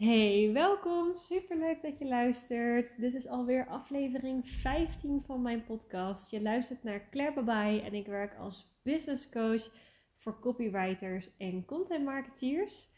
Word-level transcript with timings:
Hey, 0.00 0.50
welkom. 0.52 1.16
Super 1.16 1.58
leuk 1.58 1.82
dat 1.82 1.98
je 1.98 2.06
luistert. 2.06 3.00
Dit 3.00 3.14
is 3.14 3.26
alweer 3.26 3.66
aflevering 3.66 4.48
15 4.48 5.22
van 5.26 5.42
mijn 5.42 5.64
podcast. 5.64 6.30
Je 6.30 6.42
luistert 6.42 6.82
naar 6.82 7.08
Claire 7.10 7.34
Babai 7.34 7.80
en 7.80 7.94
ik 7.94 8.06
werk 8.06 8.38
als 8.38 8.66
business 8.82 9.28
coach 9.28 9.70
voor 10.16 10.40
copywriters 10.40 11.36
en 11.38 11.64
content 11.64 12.04
marketeers. 12.04 12.88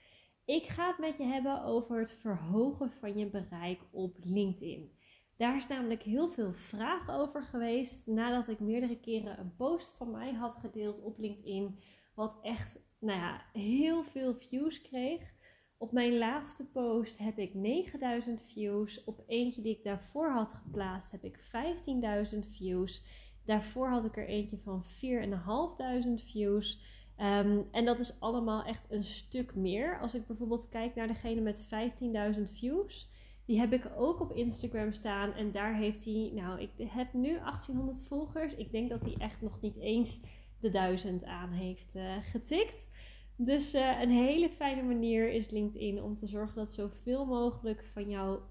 Ik 0.44 0.66
ga 0.66 0.86
het 0.86 0.98
met 0.98 1.16
je 1.16 1.24
hebben 1.24 1.64
over 1.64 1.98
het 1.98 2.12
verhogen 2.12 2.92
van 3.00 3.18
je 3.18 3.26
bereik 3.26 3.80
op 3.90 4.16
LinkedIn. 4.20 4.92
Daar 5.36 5.56
is 5.56 5.66
namelijk 5.66 6.02
heel 6.02 6.28
veel 6.28 6.52
vraag 6.52 7.10
over 7.10 7.42
geweest 7.42 8.06
nadat 8.06 8.48
ik 8.48 8.60
meerdere 8.60 9.00
keren 9.00 9.38
een 9.38 9.56
post 9.56 9.94
van 9.96 10.10
mij 10.10 10.32
had 10.32 10.56
gedeeld 10.60 11.02
op 11.02 11.18
LinkedIn, 11.18 11.78
wat 12.14 12.38
echt, 12.42 12.80
nou 12.98 13.18
ja, 13.18 13.42
heel 13.52 14.04
veel 14.04 14.34
views 14.34 14.82
kreeg. 14.82 15.40
Op 15.82 15.92
mijn 15.92 16.18
laatste 16.18 16.64
post 16.64 17.18
heb 17.18 17.38
ik 17.38 17.54
9000 17.54 18.42
views. 18.42 19.04
Op 19.04 19.22
eentje 19.26 19.62
die 19.62 19.76
ik 19.76 19.84
daarvoor 19.84 20.30
had 20.30 20.52
geplaatst 20.52 21.10
heb 21.10 21.24
ik 21.24 21.38
15.000 22.32 22.38
views. 22.56 23.04
Daarvoor 23.44 23.88
had 23.88 24.04
ik 24.04 24.16
er 24.16 24.26
eentje 24.26 24.58
van 24.58 24.84
4.500 24.84 26.24
views. 26.30 26.80
Ehm, 27.16 27.60
en 27.70 27.84
dat 27.84 27.98
is 27.98 28.20
allemaal 28.20 28.64
echt 28.64 28.86
een 28.90 29.04
stuk 29.04 29.54
meer. 29.54 29.98
Als 30.00 30.14
ik 30.14 30.26
bijvoorbeeld 30.26 30.68
kijk 30.68 30.94
naar 30.94 31.06
degene 31.06 31.40
met 31.40 31.66
15.000 31.66 32.52
views. 32.52 33.10
Die 33.46 33.58
heb 33.58 33.72
ik 33.72 33.90
ook 33.96 34.20
op 34.20 34.32
Instagram 34.32 34.92
staan. 34.92 35.32
En 35.32 35.52
daar 35.52 35.76
heeft 35.76 36.04
hij, 36.04 36.30
nou, 36.34 36.60
ik 36.60 36.70
heb 36.76 37.12
nu 37.12 37.38
1800 37.38 38.02
volgers. 38.02 38.54
Ik 38.54 38.72
denk 38.72 38.88
dat 38.88 39.02
hij 39.02 39.14
echt 39.18 39.42
nog 39.42 39.60
niet 39.60 39.76
eens 39.76 40.20
de 40.60 40.70
1000 40.70 41.24
aan 41.24 41.50
heeft 41.50 41.94
uh, 41.94 42.16
getikt. 42.22 42.86
Dus 43.36 43.74
uh, 43.74 44.00
een 44.00 44.10
hele 44.10 44.48
fijne 44.48 44.82
manier 44.82 45.32
is 45.32 45.50
LinkedIn 45.50 46.02
om 46.02 46.18
te 46.18 46.26
zorgen 46.26 46.56
dat 46.56 46.70
zoveel 46.70 47.26
mogelijk 47.26 47.84
van 47.92 48.08
jouw 48.08 48.42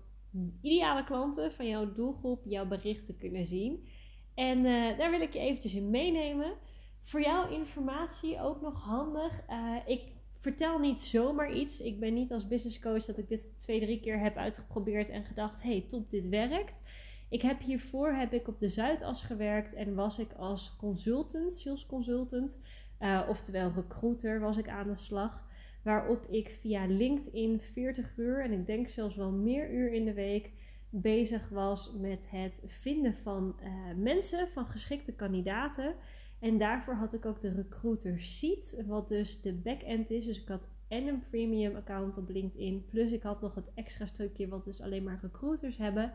ideale 0.62 1.04
klanten, 1.04 1.52
van 1.52 1.68
jouw 1.68 1.94
doelgroep, 1.94 2.42
jouw 2.46 2.66
berichten 2.66 3.18
kunnen 3.18 3.46
zien. 3.46 3.88
En 4.36 4.58
uh, 4.58 4.98
daar 4.98 5.12
wil 5.12 5.22
ik 5.22 5.34
je 5.34 5.40
eventjes 5.40 5.74
in 5.74 5.90
meenemen. 5.90 6.54
Voor 7.02 7.22
jouw 7.22 7.50
informatie 7.50 8.42
ook 8.42 8.62
nog 8.62 8.84
handig. 8.84 9.42
Uh, 9.50 9.76
ik 9.86 10.02
vertel 10.34 10.80
niet 10.80 11.02
zomaar 11.02 11.54
iets. 11.54 11.82
Ik 11.82 12.00
ben 12.00 12.14
niet 12.14 12.32
als 12.32 12.48
business 12.48 12.80
coach 12.80 13.06
dat 13.06 13.18
ik 13.18 13.30
dit 13.30 13.60
twee, 13.60 13.80
drie 13.80 14.00
keer 14.00 14.20
heb 14.20 14.36
uitgeprobeerd 14.36 15.10
en 15.10 15.24
gedacht: 15.24 15.62
hey, 15.62 15.86
top, 15.88 16.10
dit 16.10 16.30
werkt. 16.30 16.82
Ik 17.30 17.42
heb 17.42 17.62
hiervoor 17.62 18.14
heb 18.14 18.34
ik 18.34 18.48
op 18.48 18.60
de 18.60 18.70
Zuidas 18.70 19.22
gewerkt 19.22 19.74
en 19.74 19.96
was 19.96 20.20
ik 20.20 20.34
als 20.34 20.76
consultant, 20.76 21.56
sales 21.56 21.86
consultant. 21.86 22.60
Uh, 23.02 23.22
oftewel 23.30 23.72
recruiter 23.76 24.40
was 24.40 24.58
ik 24.58 24.68
aan 24.68 24.88
de 24.88 24.96
slag. 24.96 25.44
Waarop 25.84 26.26
ik 26.30 26.50
via 26.50 26.86
LinkedIn 26.86 27.62
40 27.62 28.18
uur 28.18 28.44
en 28.44 28.52
ik 28.52 28.66
denk 28.66 28.90
zelfs 28.90 29.16
wel 29.16 29.32
meer 29.32 29.72
uur 29.72 29.94
in 29.94 30.06
de 30.06 30.14
week 30.14 30.52
bezig 30.90 31.50
was 31.50 31.94
met 32.00 32.24
het 32.30 32.62
vinden 32.66 33.14
van 33.14 33.56
uh, 33.64 33.70
mensen, 33.98 34.48
van 34.48 34.66
geschikte 34.66 35.12
kandidaten. 35.12 35.96
En 36.40 36.58
daarvoor 36.58 36.94
had 36.94 37.14
ik 37.14 37.26
ook 37.26 37.42
de 37.42 37.52
recruiter 37.52 38.22
seat, 38.22 38.76
wat 38.88 39.08
dus 39.08 39.42
de 39.42 39.54
backend 39.54 40.10
is. 40.10 40.26
Dus 40.26 40.42
ik 40.42 40.48
had 40.48 40.68
en 40.88 41.08
een 41.08 41.24
premium 41.30 41.76
account 41.76 42.18
op 42.18 42.30
LinkedIn. 42.30 42.86
Plus 42.86 43.12
ik 43.12 43.24
had 43.24 43.42
nog 43.42 43.56
het 43.56 43.72
extra 43.74 44.06
stukje 44.06 44.48
wat 44.48 44.66
dus 44.66 44.82
alleen 44.82 45.04
maar 45.04 45.20
recruiters 45.22 45.78
hebben. 45.78 46.14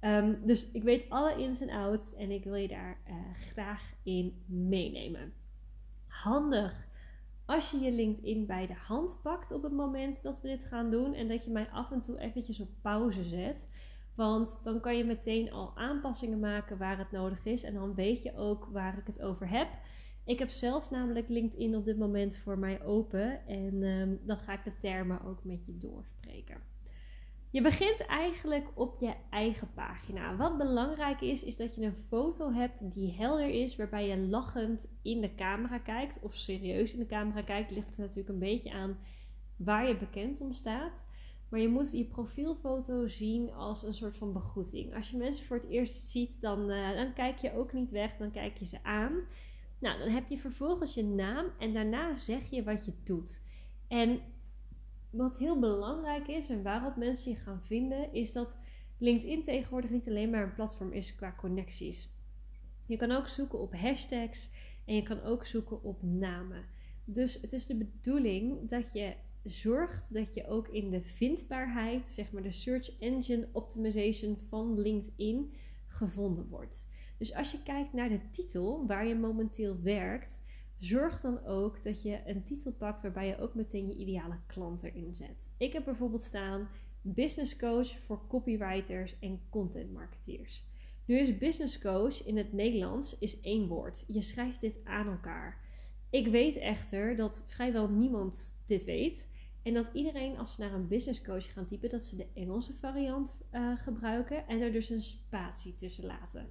Um, 0.00 0.38
dus 0.46 0.70
ik 0.70 0.82
weet 0.82 1.04
alle 1.08 1.42
ins 1.42 1.60
en 1.60 1.70
outs 1.70 2.14
en 2.14 2.30
ik 2.30 2.44
wil 2.44 2.54
je 2.54 2.68
daar 2.68 2.98
uh, 3.08 3.14
graag 3.52 3.92
in 4.02 4.42
meenemen 4.46 5.32
handig 6.22 6.88
als 7.48 7.70
je 7.70 7.78
je 7.78 7.92
LinkedIn 7.92 8.46
bij 8.46 8.66
de 8.66 8.74
hand 8.74 9.22
pakt 9.22 9.52
op 9.52 9.62
het 9.62 9.72
moment 9.72 10.22
dat 10.22 10.40
we 10.40 10.48
dit 10.48 10.64
gaan 10.64 10.90
doen 10.90 11.14
en 11.14 11.28
dat 11.28 11.44
je 11.44 11.50
mij 11.50 11.68
af 11.70 11.90
en 11.90 12.00
toe 12.00 12.18
eventjes 12.18 12.60
op 12.60 12.68
pauze 12.82 13.24
zet. 13.24 13.68
Want 14.14 14.60
dan 14.64 14.80
kan 14.80 14.96
je 14.96 15.04
meteen 15.04 15.52
al 15.52 15.72
aanpassingen 15.76 16.40
maken 16.40 16.78
waar 16.78 16.98
het 16.98 17.10
nodig 17.10 17.44
is 17.44 17.62
en 17.62 17.74
dan 17.74 17.94
weet 17.94 18.22
je 18.22 18.36
ook 18.36 18.68
waar 18.72 18.98
ik 18.98 19.06
het 19.06 19.22
over 19.22 19.48
heb. 19.48 19.68
Ik 20.24 20.38
heb 20.38 20.50
zelf 20.50 20.90
namelijk 20.90 21.28
LinkedIn 21.28 21.76
op 21.76 21.84
dit 21.84 21.98
moment 21.98 22.36
voor 22.36 22.58
mij 22.58 22.82
open 22.82 23.46
en 23.46 23.82
um, 23.82 24.20
dan 24.22 24.38
ga 24.38 24.52
ik 24.52 24.64
de 24.64 24.78
termen 24.80 25.24
ook 25.24 25.44
met 25.44 25.66
je 25.66 25.78
doorspreken. 25.78 26.60
Je 27.50 27.62
begint 27.62 28.06
eigenlijk 28.06 28.68
op 28.74 29.00
je 29.00 29.14
eigen 29.30 29.72
pagina. 29.74 30.36
Wat 30.36 30.58
belangrijk 30.58 31.20
is, 31.20 31.42
is 31.42 31.56
dat 31.56 31.74
je 31.74 31.84
een 31.84 31.96
foto 32.08 32.52
hebt 32.52 32.94
die 32.94 33.12
helder 33.12 33.48
is, 33.48 33.76
waarbij 33.76 34.08
je 34.08 34.18
lachend 34.18 34.88
in 35.02 35.20
de 35.20 35.34
camera 35.34 35.78
kijkt 35.78 36.20
of 36.22 36.34
serieus 36.34 36.92
in 36.92 36.98
de 36.98 37.06
camera 37.06 37.42
kijkt. 37.42 37.70
Ligt 37.70 37.94
er 37.94 38.00
natuurlijk 38.00 38.28
een 38.28 38.38
beetje 38.38 38.72
aan 38.72 38.98
waar 39.56 39.88
je 39.88 39.96
bekend 39.96 40.40
om 40.40 40.52
staat. 40.52 41.04
Maar 41.48 41.60
je 41.60 41.68
moet 41.68 41.92
je 41.92 42.04
profielfoto 42.04 43.06
zien 43.06 43.52
als 43.52 43.82
een 43.82 43.94
soort 43.94 44.16
van 44.16 44.32
begroeting. 44.32 44.94
Als 44.94 45.10
je 45.10 45.16
mensen 45.16 45.46
voor 45.46 45.56
het 45.56 45.68
eerst 45.68 45.96
ziet, 45.96 46.40
dan, 46.40 46.70
uh, 46.70 46.94
dan 46.94 47.12
kijk 47.12 47.38
je 47.38 47.54
ook 47.54 47.72
niet 47.72 47.90
weg, 47.90 48.16
dan 48.16 48.30
kijk 48.30 48.58
je 48.58 48.66
ze 48.66 48.84
aan. 48.84 49.14
Nou, 49.78 49.98
dan 49.98 50.08
heb 50.08 50.28
je 50.28 50.38
vervolgens 50.38 50.94
je 50.94 51.04
naam 51.04 51.46
en 51.58 51.72
daarna 51.72 52.16
zeg 52.16 52.50
je 52.50 52.64
wat 52.64 52.84
je 52.84 52.92
doet. 53.04 53.42
En 53.88 54.20
wat 55.10 55.38
heel 55.38 55.58
belangrijk 55.58 56.28
is 56.28 56.48
en 56.48 56.62
waarop 56.62 56.96
mensen 56.96 57.30
je 57.30 57.36
gaan 57.36 57.62
vinden, 57.64 58.12
is 58.12 58.32
dat 58.32 58.56
LinkedIn 58.98 59.42
tegenwoordig 59.42 59.90
niet 59.90 60.08
alleen 60.08 60.30
maar 60.30 60.42
een 60.42 60.54
platform 60.54 60.92
is 60.92 61.14
qua 61.14 61.34
connecties. 61.38 62.10
Je 62.86 62.96
kan 62.96 63.10
ook 63.10 63.28
zoeken 63.28 63.60
op 63.60 63.74
hashtags 63.74 64.50
en 64.84 64.94
je 64.94 65.02
kan 65.02 65.22
ook 65.22 65.46
zoeken 65.46 65.82
op 65.82 66.02
namen. 66.02 66.64
Dus 67.04 67.40
het 67.40 67.52
is 67.52 67.66
de 67.66 67.76
bedoeling 67.76 68.68
dat 68.68 68.84
je 68.92 69.14
zorgt 69.44 70.14
dat 70.14 70.34
je 70.34 70.46
ook 70.46 70.68
in 70.68 70.90
de 70.90 71.02
vindbaarheid, 71.02 72.08
zeg 72.08 72.32
maar 72.32 72.42
de 72.42 72.52
search 72.52 72.98
engine 72.98 73.48
optimization 73.52 74.38
van 74.48 74.80
LinkedIn 74.80 75.52
gevonden 75.86 76.48
wordt. 76.48 76.88
Dus 77.18 77.34
als 77.34 77.52
je 77.52 77.62
kijkt 77.62 77.92
naar 77.92 78.08
de 78.08 78.30
titel 78.30 78.86
waar 78.86 79.06
je 79.06 79.14
momenteel 79.14 79.82
werkt, 79.82 80.38
Zorg 80.78 81.20
dan 81.20 81.44
ook 81.44 81.84
dat 81.84 82.02
je 82.02 82.20
een 82.26 82.44
titel 82.44 82.72
pakt 82.72 83.02
waarbij 83.02 83.26
je 83.26 83.38
ook 83.38 83.54
meteen 83.54 83.86
je 83.86 83.94
ideale 83.94 84.38
klant 84.46 84.82
erin 84.82 85.14
zet. 85.14 85.50
Ik 85.56 85.72
heb 85.72 85.84
bijvoorbeeld 85.84 86.22
staan 86.22 86.68
business 87.02 87.56
coach 87.56 87.98
voor 87.98 88.26
copywriters 88.28 89.18
en 89.18 89.40
content 89.50 89.92
marketeers. 89.92 90.64
Nu 91.04 91.18
is 91.18 91.38
business 91.38 91.78
coach 91.78 92.26
in 92.26 92.36
het 92.36 92.52
Nederlands 92.52 93.18
is 93.18 93.40
één 93.40 93.66
woord. 93.66 94.04
Je 94.06 94.22
schrijft 94.22 94.60
dit 94.60 94.78
aan 94.84 95.06
elkaar. 95.06 95.60
Ik 96.10 96.26
weet 96.26 96.56
echter 96.56 97.16
dat 97.16 97.42
vrijwel 97.46 97.88
niemand 97.88 98.54
dit 98.66 98.84
weet. 98.84 99.28
En 99.62 99.74
dat 99.74 99.90
iedereen 99.92 100.38
als 100.38 100.54
ze 100.54 100.60
naar 100.60 100.72
een 100.72 100.88
business 100.88 101.22
coach 101.22 101.52
gaan 101.52 101.66
typen, 101.66 101.90
dat 101.90 102.04
ze 102.04 102.16
de 102.16 102.26
Engelse 102.34 102.74
variant 102.74 103.36
uh, 103.52 103.72
gebruiken 103.78 104.46
en 104.46 104.60
er 104.60 104.72
dus 104.72 104.90
een 104.90 105.02
spatie 105.02 105.74
tussen 105.74 106.04
laten. 106.04 106.48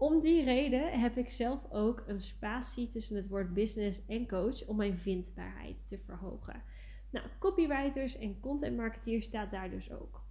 Om 0.00 0.20
die 0.20 0.44
reden 0.44 1.00
heb 1.00 1.16
ik 1.16 1.30
zelf 1.30 1.70
ook 1.70 2.04
een 2.06 2.20
spatie 2.20 2.88
tussen 2.88 3.16
het 3.16 3.28
woord 3.28 3.54
business 3.54 4.06
en 4.06 4.28
coach 4.28 4.66
om 4.66 4.76
mijn 4.76 4.98
vindbaarheid 4.98 5.88
te 5.88 5.98
verhogen. 5.98 6.62
Nou, 7.10 7.26
copywriters 7.38 8.18
en 8.18 8.40
content 8.40 8.76
marketeers 8.76 9.26
staat 9.26 9.50
daar 9.50 9.70
dus 9.70 9.92
ook. 9.92 10.22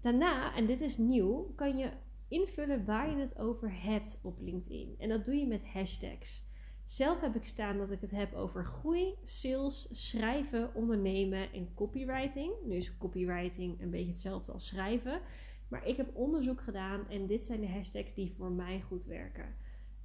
Daarna, 0.00 0.54
en 0.54 0.66
dit 0.66 0.80
is 0.80 0.98
nieuw, 0.98 1.52
kan 1.56 1.76
je 1.76 1.90
invullen 2.28 2.84
waar 2.84 3.10
je 3.10 3.16
het 3.16 3.38
over 3.38 3.82
hebt 3.82 4.18
op 4.22 4.40
LinkedIn. 4.40 4.94
En 4.98 5.08
dat 5.08 5.24
doe 5.24 5.34
je 5.34 5.46
met 5.46 5.66
hashtags. 5.66 6.44
Zelf 6.86 7.20
heb 7.20 7.36
ik 7.36 7.44
staan 7.44 7.78
dat 7.78 7.90
ik 7.90 8.00
het 8.00 8.10
heb 8.10 8.34
over 8.34 8.64
groei, 8.64 9.14
sales, 9.24 9.88
schrijven, 9.90 10.74
ondernemen 10.74 11.52
en 11.52 11.74
copywriting. 11.74 12.52
Nu 12.64 12.76
is 12.76 12.96
copywriting 12.96 13.80
een 13.80 13.90
beetje 13.90 14.10
hetzelfde 14.10 14.52
als 14.52 14.66
schrijven. 14.66 15.20
Maar 15.70 15.86
ik 15.86 15.96
heb 15.96 16.16
onderzoek 16.16 16.60
gedaan 16.60 17.08
en 17.08 17.26
dit 17.26 17.44
zijn 17.44 17.60
de 17.60 17.68
hashtags 17.68 18.14
die 18.14 18.32
voor 18.32 18.50
mij 18.52 18.80
goed 18.80 19.04
werken. 19.04 19.54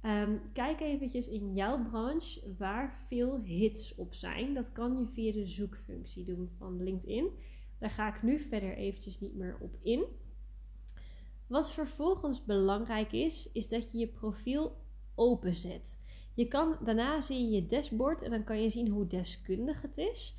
Um, 0.02 0.40
kijk 0.52 0.80
eventjes 0.80 1.28
in 1.28 1.54
jouw 1.54 1.82
branche 1.82 2.54
waar 2.58 3.04
veel 3.06 3.40
hits 3.40 3.94
op 3.94 4.14
zijn. 4.14 4.54
Dat 4.54 4.72
kan 4.72 4.98
je 4.98 5.06
via 5.06 5.32
de 5.32 5.46
zoekfunctie 5.46 6.24
doen 6.24 6.50
van 6.58 6.82
LinkedIn. 6.82 7.30
Daar 7.78 7.90
ga 7.90 8.14
ik 8.14 8.22
nu 8.22 8.38
verder 8.38 8.76
eventjes 8.76 9.20
niet 9.20 9.34
meer 9.34 9.56
op 9.60 9.76
in. 9.82 10.04
Wat 11.46 11.72
vervolgens 11.72 12.44
belangrijk 12.44 13.12
is, 13.12 13.52
is 13.52 13.68
dat 13.68 13.92
je 13.92 13.98
je 13.98 14.08
profiel 14.08 14.76
openzet. 15.14 15.98
Je 16.34 16.48
kan, 16.48 16.76
daarna 16.84 17.20
zie 17.20 17.44
je 17.44 17.50
je 17.50 17.66
dashboard 17.66 18.22
en 18.22 18.30
dan 18.30 18.44
kan 18.44 18.62
je 18.62 18.70
zien 18.70 18.88
hoe 18.88 19.06
deskundig 19.06 19.82
het 19.82 19.98
is. 19.98 20.38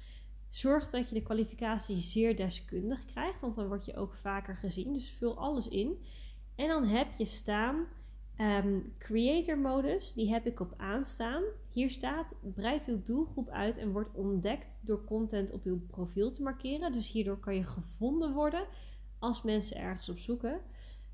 Zorg 0.57 0.89
dat 0.89 1.09
je 1.09 1.15
de 1.15 1.21
kwalificatie 1.21 1.99
zeer 1.99 2.35
deskundig 2.35 3.05
krijgt, 3.05 3.41
want 3.41 3.55
dan 3.55 3.67
word 3.67 3.85
je 3.85 3.95
ook 3.95 4.13
vaker 4.13 4.55
gezien. 4.55 4.93
Dus 4.93 5.11
vul 5.11 5.37
alles 5.37 5.67
in. 5.67 6.03
En 6.55 6.67
dan 6.67 6.83
heb 6.85 7.07
je 7.17 7.25
staan 7.25 7.85
um, 8.39 8.93
creator 8.97 9.57
modus, 9.57 10.13
die 10.13 10.31
heb 10.31 10.45
ik 10.45 10.59
op 10.59 10.73
aanstaan. 10.77 11.43
Hier 11.71 11.89
staat: 11.89 12.33
breid 12.41 12.85
uw 12.85 13.03
doelgroep 13.03 13.49
uit 13.49 13.77
en 13.77 13.91
wordt 13.91 14.15
ontdekt 14.15 14.79
door 14.81 15.03
content 15.05 15.51
op 15.51 15.65
uw 15.65 15.85
profiel 15.87 16.31
te 16.31 16.41
markeren. 16.41 16.91
Dus 16.91 17.11
hierdoor 17.11 17.39
kan 17.39 17.55
je 17.55 17.63
gevonden 17.63 18.33
worden 18.33 18.65
als 19.19 19.41
mensen 19.41 19.77
ergens 19.77 20.09
op 20.09 20.19
zoeken. 20.19 20.61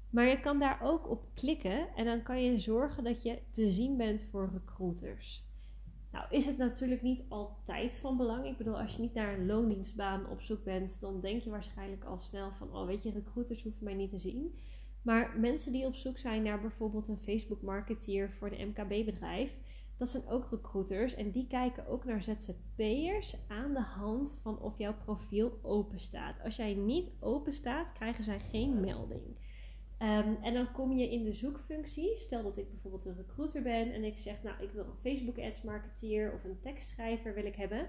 Maar 0.09 0.27
je 0.27 0.39
kan 0.39 0.59
daar 0.59 0.81
ook 0.81 1.09
op 1.09 1.25
klikken 1.33 1.95
en 1.95 2.05
dan 2.05 2.23
kan 2.23 2.43
je 2.43 2.59
zorgen 2.59 3.03
dat 3.03 3.23
je 3.23 3.39
te 3.51 3.69
zien 3.69 3.97
bent 3.97 4.23
voor 4.31 4.49
recruiters. 4.53 5.51
Nou 6.13 6.25
is 6.30 6.45
het 6.45 6.57
natuurlijk 6.57 7.01
niet 7.01 7.25
altijd 7.30 8.00
van 8.00 8.18
belang. 8.18 8.45
Ik 8.45 8.57
bedoel, 8.57 8.80
als 8.80 8.95
je 8.95 9.01
niet 9.01 9.13
naar 9.13 9.33
een 9.33 9.45
loondienstbaan 9.45 10.30
op 10.30 10.42
zoek 10.42 10.63
bent, 10.63 11.00
dan 11.00 11.21
denk 11.21 11.42
je 11.42 11.50
waarschijnlijk 11.50 12.04
al 12.04 12.19
snel 12.19 12.51
van, 12.51 12.75
oh 12.75 12.86
weet 12.86 13.04
je, 13.04 13.12
recruiters 13.12 13.63
hoeven 13.63 13.83
mij 13.83 13.94
niet 13.94 14.10
te 14.10 14.19
zien. 14.19 14.60
Maar 15.01 15.39
mensen 15.39 15.71
die 15.71 15.86
op 15.86 15.95
zoek 15.95 16.18
zijn 16.18 16.44
naar 16.44 16.62
bijvoorbeeld 16.62 17.07
een 17.07 17.18
Facebook 17.18 17.62
marketeer 17.62 18.31
voor 18.31 18.51
een 18.51 18.68
MKB-bedrijf, 18.68 19.57
dat 19.98 20.10
zijn 20.10 20.27
ook 20.27 20.48
recruiters 20.51 21.13
en 21.13 21.31
die 21.31 21.48
kijken 21.48 21.88
ook 21.88 22.06
naar 22.06 22.24
ZZP'ers 22.24 23.36
aan 23.48 23.74
de 23.74 23.81
hand 23.81 24.39
van 24.42 24.60
of 24.60 24.77
jouw 24.77 24.95
profiel 25.04 25.60
open 25.62 26.00
staat. 26.00 26.42
Als 26.44 26.56
jij 26.56 26.74
niet 26.74 27.12
open 27.19 27.54
staat, 27.54 27.92
krijgen 27.92 28.24
zij 28.24 28.39
geen 28.39 28.80
melding. 28.80 29.38
Ehm, 29.97 30.33
en 30.41 30.53
dan 30.53 30.71
kom 30.71 30.91
je 30.91 31.11
in 31.11 31.23
de 31.23 31.33
zoekfunctie. 31.33 32.17
Stel 32.17 32.43
dat 32.43 32.57
ik 32.57 32.69
bijvoorbeeld 32.69 33.05
een 33.05 33.15
recruiter 33.15 33.61
ben 33.61 33.93
en 33.93 34.03
ik 34.03 34.17
zeg, 34.17 34.43
nou, 34.43 34.63
ik 34.63 34.71
wil 34.71 34.85
een 34.85 35.13
Facebook 35.13 35.39
ads 35.39 35.61
marketeer 35.61 36.33
of 36.33 36.43
een 36.43 36.59
tekstschrijver 36.59 37.33
wil 37.33 37.45
ik 37.45 37.55
hebben. 37.55 37.87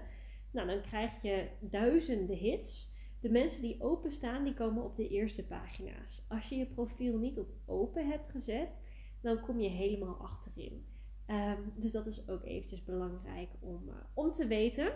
Nou, 0.51 0.67
dan 0.67 0.81
krijg 0.81 1.21
je 1.21 1.47
duizenden 1.59 2.37
hits. 2.37 2.93
De 3.19 3.29
mensen 3.29 3.61
die 3.61 3.81
openstaan, 3.81 4.43
die 4.43 4.53
komen 4.53 4.83
op 4.83 4.95
de 4.95 5.07
eerste 5.07 5.45
pagina's. 5.45 6.25
Als 6.27 6.49
je 6.49 6.55
je 6.55 6.65
profiel 6.65 7.17
niet 7.17 7.39
op 7.39 7.49
open 7.65 8.07
hebt 8.07 8.29
gezet, 8.29 8.77
dan 9.21 9.41
kom 9.41 9.59
je 9.59 9.69
helemaal 9.69 10.15
achterin. 10.15 10.85
Ehm, 11.25 11.61
dus 11.75 11.91
dat 11.91 12.05
is 12.05 12.27
ook 12.29 12.43
eventjes 12.43 12.83
belangrijk 12.83 13.49
om, 13.59 13.83
uh, 13.87 13.95
om 14.13 14.31
te 14.31 14.47
weten. 14.47 14.93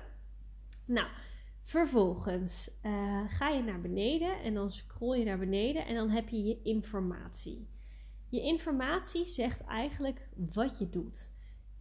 Nou, 0.85 1.07
vervolgens 1.69 2.71
uh, 2.83 3.23
ga 3.27 3.49
je 3.49 3.63
naar 3.63 3.81
beneden 3.81 4.41
en 4.41 4.53
dan 4.53 4.71
scroll 4.71 5.17
je 5.17 5.25
naar 5.25 5.39
beneden 5.39 5.85
en 5.85 5.95
dan 5.95 6.09
heb 6.09 6.29
je 6.29 6.43
je 6.43 6.61
informatie. 6.63 7.67
Je 8.29 8.41
informatie 8.41 9.27
zegt 9.27 9.63
eigenlijk 9.63 10.29
wat 10.53 10.77
je 10.77 10.89
doet. 10.89 11.31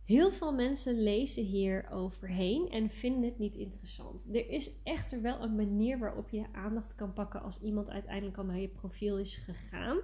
Heel 0.04 0.32
veel 0.32 0.52
mensen 0.52 1.02
lezen 1.02 1.44
hier 1.44 1.90
overheen 1.90 2.70
en 2.70 2.90
vinden 2.90 3.22
het 3.22 3.38
niet 3.38 3.54
interessant. 3.54 4.28
Er 4.34 4.48
is 4.48 4.70
echter 4.82 5.22
wel 5.22 5.42
een 5.42 5.56
manier 5.56 5.98
waarop 5.98 6.28
je 6.28 6.52
aandacht 6.52 6.94
kan 6.94 7.12
pakken 7.12 7.42
als 7.42 7.60
iemand 7.60 7.88
uiteindelijk 7.88 8.38
al 8.38 8.44
naar 8.44 8.60
je 8.60 8.68
profiel 8.68 9.18
is 9.18 9.36
gegaan. 9.36 9.98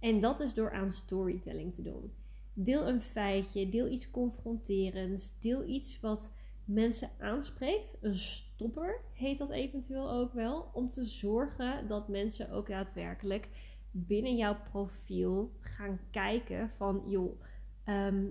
En 0.00 0.20
dat 0.20 0.40
is 0.40 0.54
door 0.54 0.72
aan 0.72 0.90
storytelling 0.90 1.74
te 1.74 1.82
doen. 1.82 2.12
Deel 2.54 2.88
een 2.88 3.02
feitje, 3.02 3.68
deel 3.68 3.88
iets 3.88 4.10
confronterends, 4.10 5.38
deel 5.40 5.64
iets 5.64 6.00
wat 6.00 6.32
mensen 6.64 7.10
aanspreekt. 7.18 7.96
Een 8.00 8.18
stopper 8.18 9.00
heet 9.12 9.38
dat 9.38 9.50
eventueel 9.50 10.10
ook 10.10 10.32
wel. 10.32 10.70
Om 10.72 10.90
te 10.90 11.04
zorgen 11.04 11.88
dat 11.88 12.08
mensen 12.08 12.50
ook 12.50 12.68
daadwerkelijk 12.68 13.48
binnen 13.90 14.36
jouw 14.36 14.56
profiel 14.70 15.52
gaan 15.60 15.98
kijken 16.10 16.70
van 16.76 17.02
joh, 17.06 17.40
ehm, 17.84 18.24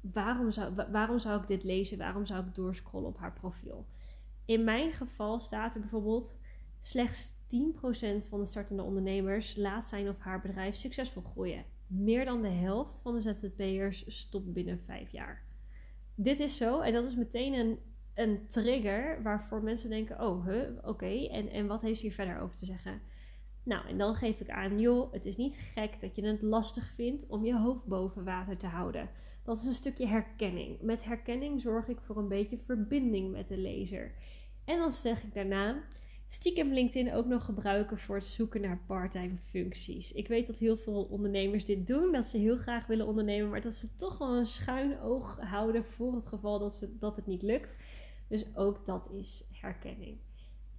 waarom, 0.00 0.50
zou, 0.50 0.74
waarom 0.90 1.18
zou 1.18 1.40
ik 1.40 1.46
dit 1.46 1.64
lezen? 1.64 1.98
Waarom 1.98 2.26
zou 2.26 2.46
ik 2.46 2.54
doorscrollen 2.54 3.08
op 3.08 3.18
haar 3.18 3.32
profiel? 3.32 3.86
In 4.44 4.64
mijn 4.64 4.92
geval 4.92 5.40
staat 5.40 5.74
er 5.74 5.80
bijvoorbeeld 5.80 6.36
slechts 6.80 7.32
10% 7.46 8.26
van 8.28 8.40
de 8.40 8.46
startende 8.46 8.82
ondernemers 8.82 9.56
laat 9.56 9.84
zijn 9.84 10.08
of 10.08 10.18
haar 10.18 10.40
bedrijf 10.40 10.76
succesvol 10.76 11.22
groeien 11.22 11.64
meer 11.88 12.24
dan 12.24 12.42
de 12.42 12.48
helft 12.48 13.00
van 13.00 13.14
de 13.14 13.20
ZZP'ers 13.20 14.04
stopt 14.06 14.52
binnen 14.52 14.80
vijf 14.86 15.10
jaar. 15.10 15.46
Dit 16.20 16.40
is 16.40 16.56
zo 16.56 16.80
en 16.80 16.92
dat 16.92 17.04
is 17.04 17.16
meteen 17.16 17.52
een, 17.52 17.78
een 18.14 18.48
trigger 18.48 19.22
waarvoor 19.22 19.62
mensen 19.62 19.90
denken: 19.90 20.20
oh, 20.20 20.46
huh, 20.46 20.68
oké, 20.82 21.26
en, 21.26 21.48
en 21.48 21.66
wat 21.66 21.82
heeft 21.82 21.98
ze 22.00 22.06
hier 22.06 22.14
verder 22.14 22.40
over 22.40 22.56
te 22.56 22.64
zeggen? 22.64 23.00
Nou, 23.62 23.88
en 23.88 23.98
dan 23.98 24.14
geef 24.14 24.40
ik 24.40 24.50
aan, 24.50 24.80
joh, 24.80 25.12
het 25.12 25.26
is 25.26 25.36
niet 25.36 25.56
gek 25.56 26.00
dat 26.00 26.16
je 26.16 26.26
het 26.26 26.42
lastig 26.42 26.90
vindt 26.94 27.26
om 27.26 27.44
je 27.44 27.58
hoofd 27.58 27.86
boven 27.86 28.24
water 28.24 28.56
te 28.56 28.66
houden. 28.66 29.10
Dat 29.44 29.58
is 29.58 29.64
een 29.64 29.74
stukje 29.74 30.06
herkenning. 30.06 30.80
Met 30.80 31.04
herkenning 31.04 31.60
zorg 31.60 31.88
ik 31.88 32.00
voor 32.00 32.16
een 32.16 32.28
beetje 32.28 32.58
verbinding 32.58 33.32
met 33.32 33.48
de 33.48 33.56
lezer. 33.56 34.12
En 34.64 34.78
dan 34.78 34.92
zeg 34.92 35.22
ik 35.22 35.34
daarna, 35.34 35.82
stiekem 36.28 36.72
LinkedIn 36.72 37.12
ook 37.12 37.26
nog 37.26 37.44
gebruiken 37.44 37.98
voor 37.98 38.16
het 38.16 38.26
zoeken 38.26 38.60
naar 38.60 38.80
parttime 38.86 39.36
functies. 39.36 40.12
Ik 40.12 40.28
weet 40.28 40.46
dat 40.46 40.58
heel 40.58 40.76
veel 40.76 41.02
ondernemers 41.10 41.64
dit 41.64 41.86
doen, 41.86 42.12
dat 42.12 42.26
ze 42.26 42.38
heel 42.38 42.56
graag 42.56 42.86
willen 42.86 43.06
ondernemen, 43.06 43.50
maar 43.50 43.62
dat 43.62 43.74
ze 43.74 43.96
toch 43.96 44.18
wel 44.18 44.34
een 44.34 44.46
schuin 44.46 45.00
oog 45.00 45.38
houden 45.40 45.84
voor 45.84 46.14
het 46.14 46.26
geval 46.26 46.58
dat, 46.58 46.74
ze, 46.74 46.98
dat 46.98 47.16
het 47.16 47.26
niet 47.26 47.42
lukt. 47.42 47.76
Dus 48.28 48.44
ook 48.54 48.86
dat 48.86 49.08
is 49.12 49.44
herkenning. 49.52 50.16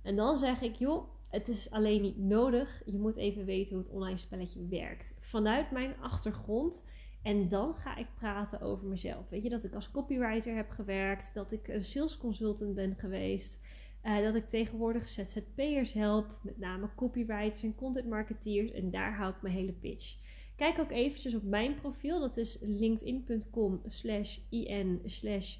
En 0.02 0.16
dan 0.16 0.38
zeg 0.38 0.62
ik, 0.62 0.76
joh, 0.76 1.10
het 1.30 1.48
is 1.48 1.72
alleen 1.72 2.02
niet 2.02 2.18
nodig. 2.18 2.82
Je 2.86 2.98
moet 2.98 3.16
even 3.16 3.46
weten 3.46 3.76
hoe 3.76 3.84
het 3.84 3.94
online 3.94 4.18
spelletje 4.18 4.68
werkt. 4.68 5.14
Vanuit 5.20 5.72
mijn 5.72 5.96
achtergrond. 6.02 6.86
En 7.22 7.48
dan 7.48 7.76
ga 7.76 7.96
ik 7.96 8.08
praten 8.16 8.62
over 8.62 8.88
mezelf. 8.88 9.30
Weet 9.30 9.44
je 9.44 9.50
dat 9.50 9.64
ik 9.64 9.74
als 9.74 9.92
copywriter 9.92 10.56
heb 10.56 10.70
gewerkt, 10.70 11.34
dat 11.34 11.52
ik 11.52 11.68
een 11.68 11.84
sales 11.84 12.18
consultant 12.18 12.76
ben 12.76 12.96
geweest. 12.98 13.60
Uh, 14.04 14.24
dat 14.24 14.36
ik 14.36 14.50
tegenwoordig 14.50 15.10
ZZP'ers 15.10 15.94
help, 15.94 16.40
met 16.42 16.58
name 16.58 16.90
copywriters 16.96 17.64
en 17.64 17.76
content 17.76 18.08
marketeers. 18.08 18.72
En 18.72 18.92
daar 18.92 19.16
hou 19.16 19.34
ik 19.34 19.42
mijn 19.42 19.54
hele 19.54 19.72
pitch. 19.72 20.18
Kijk 20.56 20.80
ook 20.80 20.92
eventjes 20.92 21.36
op 21.36 21.44
mijn 21.44 21.76
profiel. 21.76 22.20
Dat 22.20 22.38
is 22.38 22.58
linkedin.com 22.62 23.82
slash 23.88 24.38
in 24.50 25.02
slash 25.06 25.58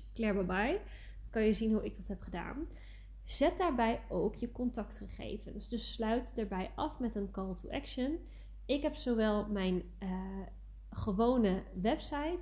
Kan 1.30 1.44
je 1.44 1.54
zien 1.54 1.74
hoe 1.74 1.86
ik 1.86 1.98
dat 1.98 2.08
heb 2.08 2.22
gedaan. 2.22 2.68
Zet 3.24 3.58
daarbij 3.58 4.02
ook 4.10 4.36
je 4.36 4.52
contactgegevens. 4.52 5.70
Dus 5.70 5.94
sluit 5.94 6.36
daarbij 6.36 6.72
af 6.76 7.00
met 7.00 7.16
een 7.16 7.32
call 7.32 7.54
to 7.56 7.70
action. 7.70 8.18
Ik 8.66 8.82
heb 8.82 8.96
zowel 8.96 9.48
mijn 9.48 9.84
uh, 10.04 10.10
gewone 10.90 11.64
website 11.82 12.42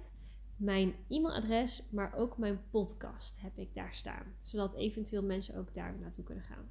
mijn 0.58 0.96
e-mailadres, 1.08 1.84
maar 1.90 2.14
ook 2.16 2.38
mijn 2.38 2.60
podcast 2.70 3.42
heb 3.42 3.58
ik 3.58 3.74
daar 3.74 3.94
staan. 3.94 4.26
Zodat 4.42 4.76
eventueel 4.76 5.24
mensen 5.24 5.56
ook 5.56 5.74
daar 5.74 5.96
naartoe 6.00 6.24
kunnen 6.24 6.44
gaan. 6.44 6.70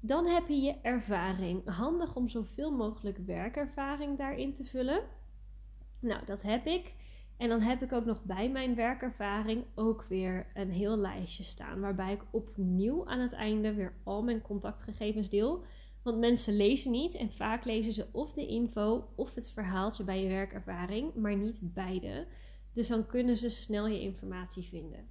Dan 0.00 0.26
heb 0.26 0.48
je 0.48 0.60
je 0.60 0.80
ervaring. 0.82 1.68
Handig 1.68 2.14
om 2.14 2.28
zoveel 2.28 2.72
mogelijk 2.72 3.18
werkervaring 3.18 4.18
daarin 4.18 4.54
te 4.54 4.64
vullen. 4.64 5.02
Nou, 6.00 6.24
dat 6.24 6.42
heb 6.42 6.66
ik. 6.66 6.94
En 7.36 7.48
dan 7.48 7.60
heb 7.60 7.82
ik 7.82 7.92
ook 7.92 8.04
nog 8.04 8.24
bij 8.24 8.50
mijn 8.50 8.74
werkervaring 8.74 9.64
ook 9.74 10.04
weer 10.08 10.46
een 10.54 10.70
heel 10.70 10.96
lijstje 10.96 11.44
staan. 11.44 11.80
Waarbij 11.80 12.12
ik 12.12 12.22
opnieuw 12.30 13.06
aan 13.06 13.20
het 13.20 13.32
einde 13.32 13.74
weer 13.74 13.92
al 14.04 14.22
mijn 14.22 14.42
contactgegevens 14.42 15.28
deel. 15.28 15.64
Want 16.02 16.18
mensen 16.18 16.56
lezen 16.56 16.90
niet 16.90 17.14
en 17.14 17.32
vaak 17.32 17.64
lezen 17.64 17.92
ze 17.92 18.06
of 18.12 18.32
de 18.32 18.46
info 18.46 19.08
of 19.14 19.34
het 19.34 19.50
verhaaltje 19.50 20.04
bij 20.04 20.22
je 20.22 20.28
werkervaring, 20.28 21.14
maar 21.14 21.36
niet 21.36 21.58
beide. 21.62 22.26
Dus 22.76 22.88
dan 22.88 23.06
kunnen 23.06 23.36
ze 23.36 23.50
snel 23.50 23.86
je 23.86 24.00
informatie 24.00 24.62
vinden. 24.62 25.08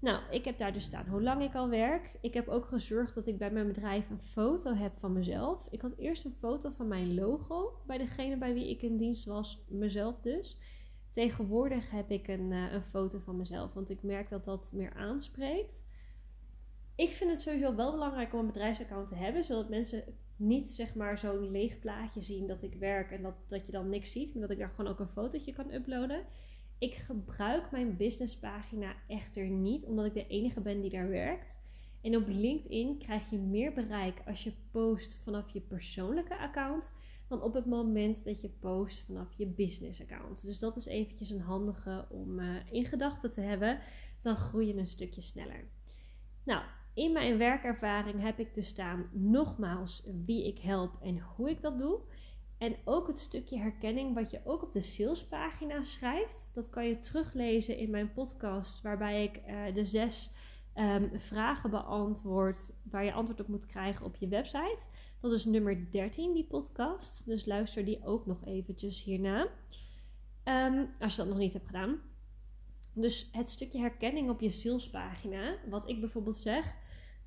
Nou, 0.00 0.22
ik 0.30 0.44
heb 0.44 0.58
daar 0.58 0.72
dus 0.72 0.84
staan 0.84 1.06
hoe 1.06 1.22
lang 1.22 1.42
ik 1.42 1.54
al 1.54 1.68
werk. 1.68 2.10
Ik 2.20 2.34
heb 2.34 2.48
ook 2.48 2.64
gezorgd 2.64 3.14
dat 3.14 3.26
ik 3.26 3.38
bij 3.38 3.50
mijn 3.50 3.66
bedrijf 3.66 4.10
een 4.10 4.20
foto 4.20 4.74
heb 4.74 4.98
van 4.98 5.12
mezelf. 5.12 5.66
Ik 5.70 5.80
had 5.80 5.96
eerst 5.96 6.24
een 6.24 6.34
foto 6.34 6.70
van 6.70 6.88
mijn 6.88 7.14
logo 7.14 7.82
bij 7.86 7.98
degene 7.98 8.36
bij 8.36 8.54
wie 8.54 8.70
ik 8.70 8.82
in 8.82 8.96
dienst 8.96 9.24
was, 9.24 9.64
mezelf 9.68 10.20
dus. 10.20 10.58
Tegenwoordig 11.10 11.90
heb 11.90 12.10
ik 12.10 12.28
een, 12.28 12.50
uh, 12.50 12.72
een 12.72 12.84
foto 12.84 13.18
van 13.18 13.36
mezelf, 13.36 13.72
want 13.72 13.90
ik 13.90 14.02
merk 14.02 14.30
dat 14.30 14.44
dat 14.44 14.70
meer 14.72 14.94
aanspreekt. 14.94 15.82
Ik 16.94 17.10
vind 17.10 17.30
het 17.30 17.40
sowieso 17.40 17.74
wel 17.74 17.92
belangrijk 17.92 18.32
om 18.32 18.38
een 18.38 18.46
bedrijfsaccount 18.46 19.08
te 19.08 19.14
hebben, 19.14 19.44
zodat 19.44 19.68
mensen 19.68 20.04
niet 20.36 20.68
zeg 20.68 20.94
maar 20.94 21.18
zo'n 21.18 21.50
leeg 21.50 21.78
plaatje 21.78 22.20
zien 22.20 22.46
dat 22.46 22.62
ik 22.62 22.74
werk 22.74 23.10
en 23.10 23.22
dat, 23.22 23.34
dat 23.46 23.66
je 23.66 23.72
dan 23.72 23.88
niks 23.88 24.12
ziet, 24.12 24.32
maar 24.32 24.42
dat 24.42 24.50
ik 24.50 24.58
daar 24.58 24.72
gewoon 24.76 24.90
ook 24.90 24.98
een 24.98 25.08
fotootje 25.08 25.52
kan 25.52 25.72
uploaden. 25.72 26.26
Ik 26.80 26.94
gebruik 26.94 27.70
mijn 27.70 27.96
businesspagina 27.96 28.94
echter 29.06 29.48
niet, 29.48 29.84
omdat 29.84 30.04
ik 30.04 30.14
de 30.14 30.26
enige 30.26 30.60
ben 30.60 30.80
die 30.80 30.90
daar 30.90 31.08
werkt. 31.08 31.56
En 32.02 32.16
op 32.16 32.28
LinkedIn 32.28 32.98
krijg 32.98 33.30
je 33.30 33.38
meer 33.38 33.72
bereik 33.72 34.22
als 34.26 34.44
je 34.44 34.52
post 34.70 35.14
vanaf 35.14 35.50
je 35.50 35.60
persoonlijke 35.60 36.38
account 36.38 36.90
dan 37.28 37.42
op 37.42 37.54
het 37.54 37.66
moment 37.66 38.24
dat 38.24 38.40
je 38.40 38.48
post 38.48 39.04
vanaf 39.04 39.32
je 39.36 39.46
business 39.46 40.00
account. 40.00 40.42
Dus 40.42 40.58
dat 40.58 40.76
is 40.76 40.86
eventjes 40.86 41.30
een 41.30 41.40
handige 41.40 42.06
om 42.10 42.38
uh, 42.38 42.56
in 42.70 42.84
gedachten 42.84 43.32
te 43.32 43.40
hebben. 43.40 43.80
Dan 44.22 44.36
groei 44.36 44.66
je 44.66 44.76
een 44.76 44.86
stukje 44.86 45.20
sneller. 45.20 45.64
Nou, 46.44 46.62
in 46.94 47.12
mijn 47.12 47.38
werkervaring 47.38 48.22
heb 48.22 48.38
ik 48.38 48.54
dus 48.54 48.68
staan 48.68 49.08
nogmaals 49.12 50.02
wie 50.26 50.46
ik 50.46 50.58
help 50.58 51.02
en 51.02 51.18
hoe 51.18 51.50
ik 51.50 51.62
dat 51.62 51.78
doe. 51.78 52.00
En 52.60 52.76
ook 52.84 53.06
het 53.06 53.18
stukje 53.18 53.58
herkenning 53.58 54.14
wat 54.14 54.30
je 54.30 54.40
ook 54.44 54.62
op 54.62 54.72
de 54.72 54.80
salespagina 54.80 55.82
schrijft. 55.82 56.50
Dat 56.54 56.70
kan 56.70 56.86
je 56.86 56.98
teruglezen 56.98 57.76
in 57.76 57.90
mijn 57.90 58.12
podcast, 58.12 58.82
waarbij 58.82 59.24
ik 59.24 59.40
uh, 59.46 59.74
de 59.74 59.84
zes 59.84 60.30
um, 60.74 61.10
vragen 61.14 61.70
beantwoord 61.70 62.72
waar 62.82 63.04
je 63.04 63.12
antwoord 63.12 63.40
op 63.40 63.48
moet 63.48 63.66
krijgen 63.66 64.06
op 64.06 64.16
je 64.16 64.28
website. 64.28 64.78
Dat 65.20 65.32
is 65.32 65.44
nummer 65.44 65.90
13, 65.90 66.32
die 66.32 66.44
podcast. 66.44 67.22
Dus 67.26 67.46
luister 67.46 67.84
die 67.84 68.04
ook 68.04 68.26
nog 68.26 68.44
eventjes 68.44 69.02
hierna. 69.02 69.48
Um, 70.44 70.90
als 70.98 71.14
je 71.14 71.22
dat 71.22 71.30
nog 71.30 71.38
niet 71.38 71.52
hebt 71.52 71.66
gedaan. 71.66 72.00
Dus 72.92 73.28
het 73.32 73.50
stukje 73.50 73.78
herkenning 73.78 74.30
op 74.30 74.40
je 74.40 74.50
salespagina, 74.50 75.56
wat 75.68 75.88
ik 75.88 76.00
bijvoorbeeld 76.00 76.38
zeg. 76.38 76.74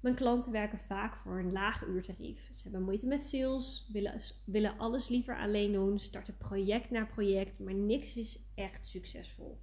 Mijn 0.04 0.16
klanten 0.16 0.52
werken 0.52 0.80
vaak 0.80 1.16
voor 1.16 1.40
een 1.40 1.52
laag 1.52 1.86
uurtarief. 1.86 2.50
Ze 2.54 2.64
hebben 2.64 2.84
moeite 2.84 3.06
met 3.06 3.26
sales, 3.26 3.90
willen, 3.94 4.22
willen 4.44 4.78
alles 4.78 5.08
liever 5.08 5.38
alleen 5.38 5.72
doen, 5.72 6.00
starten 6.00 6.38
project 6.38 6.90
na 6.90 7.06
project, 7.06 7.60
maar 7.60 7.74
niks 7.74 8.16
is 8.16 8.40
echt 8.56 8.86
succesvol. 8.86 9.58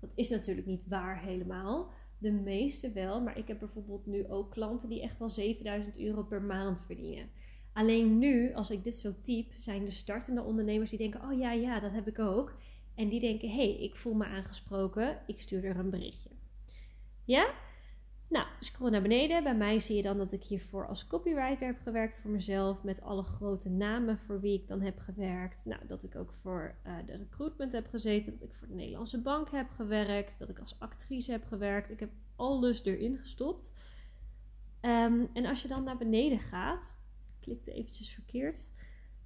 Dat 0.00 0.10
is 0.14 0.28
natuurlijk 0.28 0.66
niet 0.66 0.88
waar 0.88 1.20
helemaal. 1.20 1.90
De 2.18 2.30
meeste 2.32 2.92
wel, 2.92 3.20
maar 3.20 3.38
ik 3.38 3.48
heb 3.48 3.58
bijvoorbeeld 3.58 4.06
nu 4.06 4.28
ook 4.28 4.50
klanten 4.50 4.88
die 4.88 5.02
echt 5.02 5.20
al 5.20 5.30
7000 5.30 5.98
euro 5.98 6.22
per 6.22 6.42
maand 6.42 6.80
verdienen. 6.86 7.28
Alleen 7.72 8.18
nu, 8.18 8.54
als 8.54 8.70
ik 8.70 8.84
dit 8.84 8.98
zo 8.98 9.14
typ, 9.22 9.52
zijn 9.56 9.84
de 9.84 9.90
startende 9.90 10.42
ondernemers 10.42 10.90
die 10.90 10.98
denken: 10.98 11.22
Oh 11.22 11.38
ja, 11.38 11.52
ja, 11.52 11.80
dat 11.80 11.92
heb 11.92 12.08
ik 12.08 12.18
ook. 12.18 12.58
En 12.94 13.08
die 13.08 13.20
denken: 13.20 13.48
Hé, 13.48 13.54
hey, 13.54 13.82
ik 13.82 13.96
voel 13.96 14.14
me 14.14 14.24
aangesproken, 14.24 15.18
ik 15.26 15.40
stuur 15.40 15.64
er 15.64 15.76
een 15.76 15.90
berichtje. 15.90 16.30
Ja? 17.24 17.54
Nou, 18.28 18.46
scroll 18.60 18.90
naar 18.90 19.02
beneden. 19.02 19.42
Bij 19.42 19.56
mij 19.56 19.80
zie 19.80 19.96
je 19.96 20.02
dan 20.02 20.18
dat 20.18 20.32
ik 20.32 20.44
hiervoor 20.44 20.86
als 20.86 21.06
copywriter 21.06 21.66
heb 21.66 21.80
gewerkt 21.82 22.18
voor 22.18 22.30
mezelf. 22.30 22.82
Met 22.82 23.02
alle 23.02 23.22
grote 23.22 23.68
namen 23.68 24.18
voor 24.18 24.40
wie 24.40 24.54
ik 24.54 24.68
dan 24.68 24.80
heb 24.80 24.98
gewerkt. 24.98 25.64
Nou, 25.64 25.80
dat 25.86 26.02
ik 26.02 26.16
ook 26.16 26.32
voor 26.32 26.74
uh, 26.86 26.92
de 27.06 27.16
recruitment 27.16 27.72
heb 27.72 27.86
gezeten. 27.88 28.38
Dat 28.38 28.48
ik 28.48 28.54
voor 28.54 28.68
de 28.68 28.74
Nederlandse 28.74 29.20
bank 29.20 29.50
heb 29.50 29.70
gewerkt. 29.70 30.38
Dat 30.38 30.48
ik 30.48 30.58
als 30.58 30.76
actrice 30.78 31.30
heb 31.30 31.44
gewerkt. 31.44 31.90
Ik 31.90 32.00
heb 32.00 32.10
alles 32.36 32.84
erin 32.84 33.18
gestopt. 33.18 33.70
Um, 34.80 35.28
en 35.32 35.46
als 35.46 35.62
je 35.62 35.68
dan 35.68 35.84
naar 35.84 35.96
beneden 35.96 36.38
gaat, 36.38 36.96
klikte 37.40 37.72
eventjes 37.72 38.10
verkeerd. 38.10 38.60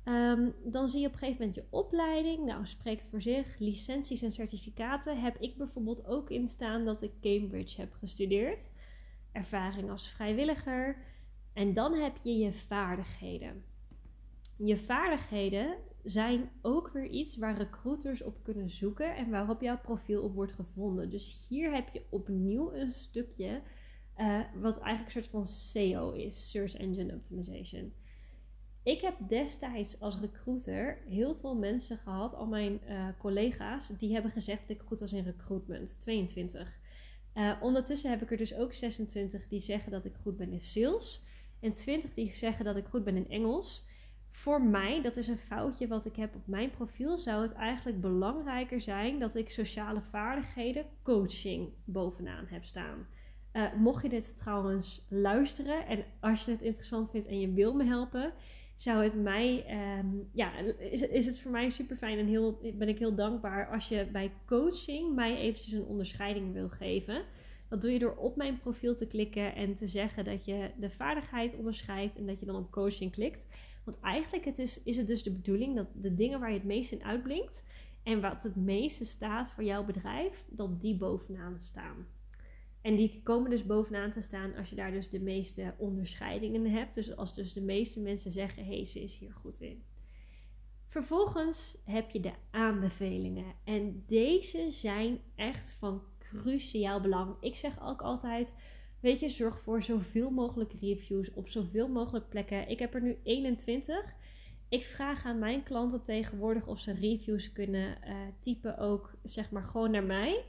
Um, 0.04 0.54
dan 0.64 0.88
zie 0.88 1.00
je 1.00 1.06
op 1.06 1.12
een 1.12 1.18
gegeven 1.18 1.46
moment 1.46 1.56
je 1.56 1.76
opleiding. 1.76 2.44
Nou, 2.44 2.66
spreekt 2.66 3.06
voor 3.10 3.22
zich. 3.22 3.58
Licenties 3.58 4.22
en 4.22 4.32
certificaten 4.32 5.20
heb 5.20 5.36
ik 5.38 5.56
bijvoorbeeld 5.56 6.06
ook 6.06 6.30
in 6.30 6.48
staan 6.48 6.84
dat 6.84 7.02
ik 7.02 7.12
Cambridge 7.20 7.80
heb 7.80 7.92
gestudeerd 7.92 8.68
ervaring 9.32 9.90
als 9.90 10.08
vrijwilliger. 10.08 10.96
En 11.52 11.74
dan 11.74 11.94
heb 11.94 12.16
je 12.22 12.36
je 12.38 12.52
vaardigheden. 12.52 13.64
Je 14.56 14.78
vaardigheden 14.78 15.76
zijn 16.02 16.50
ook 16.62 16.90
weer 16.92 17.06
iets 17.06 17.36
waar 17.36 17.56
recruiters 17.56 18.22
op 18.22 18.42
kunnen 18.42 18.70
zoeken 18.70 19.16
en 19.16 19.30
waarop 19.30 19.60
jouw 19.60 19.78
profiel 19.78 20.22
op 20.22 20.34
wordt 20.34 20.52
gevonden. 20.52 21.10
Dus 21.10 21.46
hier 21.48 21.74
heb 21.74 21.88
je 21.92 22.02
opnieuw 22.10 22.72
een 22.72 22.90
stukje 22.90 23.62
uh, 24.16 24.40
wat 24.54 24.78
eigenlijk 24.78 25.16
een 25.16 25.22
soort 25.22 25.34
van 25.34 25.46
SEO 25.46 26.12
is, 26.12 26.50
Search 26.50 26.74
Engine 26.74 27.14
Optimization. 27.14 27.92
Ik 28.82 29.00
heb 29.00 29.14
destijds 29.28 30.00
als 30.00 30.20
recruiter 30.20 30.98
heel 31.08 31.34
veel 31.34 31.54
mensen 31.54 31.98
gehad, 31.98 32.34
al 32.34 32.46
mijn 32.46 32.80
uh, 32.88 33.08
collega's, 33.18 33.88
die 33.98 34.12
hebben 34.12 34.30
gezegd 34.30 34.68
dat 34.68 34.76
ik 34.76 34.82
goed 34.86 35.00
was 35.00 35.12
in 35.12 35.24
recruitment. 35.24 36.00
22. 36.00 36.79
Uh, 37.34 37.52
ondertussen 37.60 38.10
heb 38.10 38.22
ik 38.22 38.30
er 38.30 38.36
dus 38.36 38.54
ook 38.54 38.72
26 38.72 39.48
die 39.48 39.60
zeggen 39.60 39.92
dat 39.92 40.04
ik 40.04 40.14
goed 40.22 40.36
ben 40.36 40.52
in 40.52 40.62
sales. 40.62 41.24
En 41.60 41.74
20 41.74 42.14
die 42.14 42.34
zeggen 42.34 42.64
dat 42.64 42.76
ik 42.76 42.86
goed 42.86 43.04
ben 43.04 43.16
in 43.16 43.28
Engels. 43.28 43.84
Voor 44.30 44.62
mij, 44.62 45.02
dat 45.02 45.16
is 45.16 45.28
een 45.28 45.38
foutje 45.38 45.88
wat 45.88 46.06
ik 46.06 46.16
heb 46.16 46.34
op 46.34 46.46
mijn 46.46 46.70
profiel, 46.70 47.18
zou 47.18 47.42
het 47.42 47.52
eigenlijk 47.52 48.00
belangrijker 48.00 48.80
zijn 48.80 49.18
dat 49.18 49.34
ik 49.34 49.50
sociale 49.50 50.00
vaardigheden, 50.00 50.84
coaching 51.02 51.68
bovenaan 51.84 52.46
heb 52.48 52.64
staan. 52.64 53.06
Uh, 53.52 53.74
mocht 53.74 54.02
je 54.02 54.08
dit 54.08 54.36
trouwens 54.36 55.06
luisteren 55.08 55.86
en 55.86 56.04
als 56.20 56.44
je 56.44 56.50
het 56.50 56.62
interessant 56.62 57.10
vindt 57.10 57.26
en 57.26 57.40
je 57.40 57.52
wil 57.52 57.74
me 57.74 57.84
helpen, 57.84 58.32
zou 58.80 59.04
het 59.04 59.14
mij, 59.14 59.64
um, 59.98 60.28
ja, 60.32 60.56
is, 60.78 61.00
is 61.02 61.26
het 61.26 61.40
voor 61.40 61.50
mij 61.50 61.70
super 61.70 61.96
fijn 61.96 62.18
en 62.18 62.26
heel, 62.26 62.60
ben 62.74 62.88
ik 62.88 62.98
heel 62.98 63.14
dankbaar 63.14 63.68
als 63.68 63.88
je 63.88 64.08
bij 64.12 64.32
coaching 64.46 65.14
mij 65.14 65.36
eventjes 65.36 65.72
een 65.72 65.84
onderscheiding 65.84 66.52
wil 66.52 66.68
geven. 66.68 67.22
Dat 67.68 67.80
doe 67.80 67.92
je 67.92 67.98
door 67.98 68.16
op 68.16 68.36
mijn 68.36 68.58
profiel 68.58 68.94
te 68.96 69.06
klikken 69.06 69.54
en 69.54 69.74
te 69.74 69.88
zeggen 69.88 70.24
dat 70.24 70.44
je 70.44 70.70
de 70.78 70.90
vaardigheid 70.90 71.56
onderschrijft 71.56 72.16
en 72.16 72.26
dat 72.26 72.40
je 72.40 72.46
dan 72.46 72.56
op 72.56 72.70
coaching 72.70 73.12
klikt. 73.12 73.46
Want 73.84 74.00
eigenlijk 74.00 74.44
het 74.44 74.58
is, 74.58 74.82
is 74.82 74.96
het 74.96 75.06
dus 75.06 75.22
de 75.22 75.32
bedoeling 75.32 75.76
dat 75.76 75.88
de 75.94 76.14
dingen 76.14 76.40
waar 76.40 76.50
je 76.50 76.58
het 76.58 76.66
meest 76.66 76.92
in 76.92 77.04
uitblinkt 77.04 77.62
en 78.02 78.20
wat 78.20 78.42
het 78.42 78.56
meeste 78.56 79.04
staat 79.04 79.50
voor 79.50 79.64
jouw 79.64 79.84
bedrijf, 79.84 80.44
dat 80.48 80.80
die 80.80 80.96
bovenaan 80.96 81.60
staan. 81.60 82.06
En 82.82 82.96
die 82.96 83.20
komen 83.22 83.50
dus 83.50 83.66
bovenaan 83.66 84.12
te 84.12 84.20
staan 84.20 84.54
als 84.54 84.70
je 84.70 84.76
daar 84.76 84.90
dus 84.90 85.10
de 85.10 85.20
meeste 85.20 85.74
onderscheidingen 85.76 86.70
hebt. 86.70 86.94
Dus 86.94 87.16
als 87.16 87.34
dus 87.34 87.52
de 87.52 87.62
meeste 87.62 88.00
mensen 88.00 88.32
zeggen, 88.32 88.64
hé, 88.64 88.76
hey, 88.76 88.86
ze 88.86 89.02
is 89.02 89.16
hier 89.16 89.32
goed 89.32 89.60
in. 89.60 89.82
Vervolgens 90.86 91.76
heb 91.84 92.10
je 92.10 92.20
de 92.20 92.32
aanbevelingen. 92.50 93.54
En 93.64 94.04
deze 94.06 94.68
zijn 94.70 95.20
echt 95.34 95.76
van 95.78 96.02
cruciaal 96.18 97.00
belang. 97.00 97.36
Ik 97.40 97.56
zeg 97.56 97.82
ook 97.82 98.02
altijd, 98.02 98.52
weet 99.00 99.20
je, 99.20 99.28
zorg 99.28 99.60
voor 99.60 99.82
zoveel 99.82 100.30
mogelijk 100.30 100.72
reviews 100.80 101.32
op 101.32 101.48
zoveel 101.48 101.88
mogelijk 101.88 102.28
plekken. 102.28 102.68
Ik 102.68 102.78
heb 102.78 102.94
er 102.94 103.02
nu 103.02 103.18
21. 103.22 104.14
Ik 104.68 104.84
vraag 104.84 105.24
aan 105.24 105.38
mijn 105.38 105.62
klanten 105.62 106.04
tegenwoordig 106.04 106.66
of 106.66 106.80
ze 106.80 106.92
reviews 106.92 107.52
kunnen 107.52 107.98
uh, 108.04 108.16
typen 108.40 108.78
ook, 108.78 109.14
zeg 109.24 109.50
maar, 109.50 109.64
gewoon 109.64 109.90
naar 109.90 110.04
mij. 110.04 110.44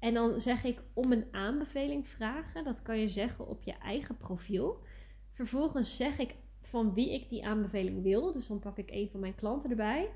En 0.00 0.14
dan 0.14 0.40
zeg 0.40 0.64
ik 0.64 0.82
om 0.94 1.12
een 1.12 1.26
aanbeveling 1.30 2.08
vragen. 2.08 2.64
Dat 2.64 2.82
kan 2.82 2.98
je 2.98 3.08
zeggen 3.08 3.48
op 3.48 3.62
je 3.62 3.74
eigen 3.78 4.16
profiel. 4.16 4.82
Vervolgens 5.32 5.96
zeg 5.96 6.18
ik 6.18 6.34
van 6.60 6.94
wie 6.94 7.14
ik 7.14 7.28
die 7.28 7.46
aanbeveling 7.46 8.02
wil. 8.02 8.32
Dus 8.32 8.46
dan 8.46 8.58
pak 8.58 8.78
ik 8.78 8.90
een 8.90 9.08
van 9.10 9.20
mijn 9.20 9.34
klanten 9.34 9.70
erbij. 9.70 10.10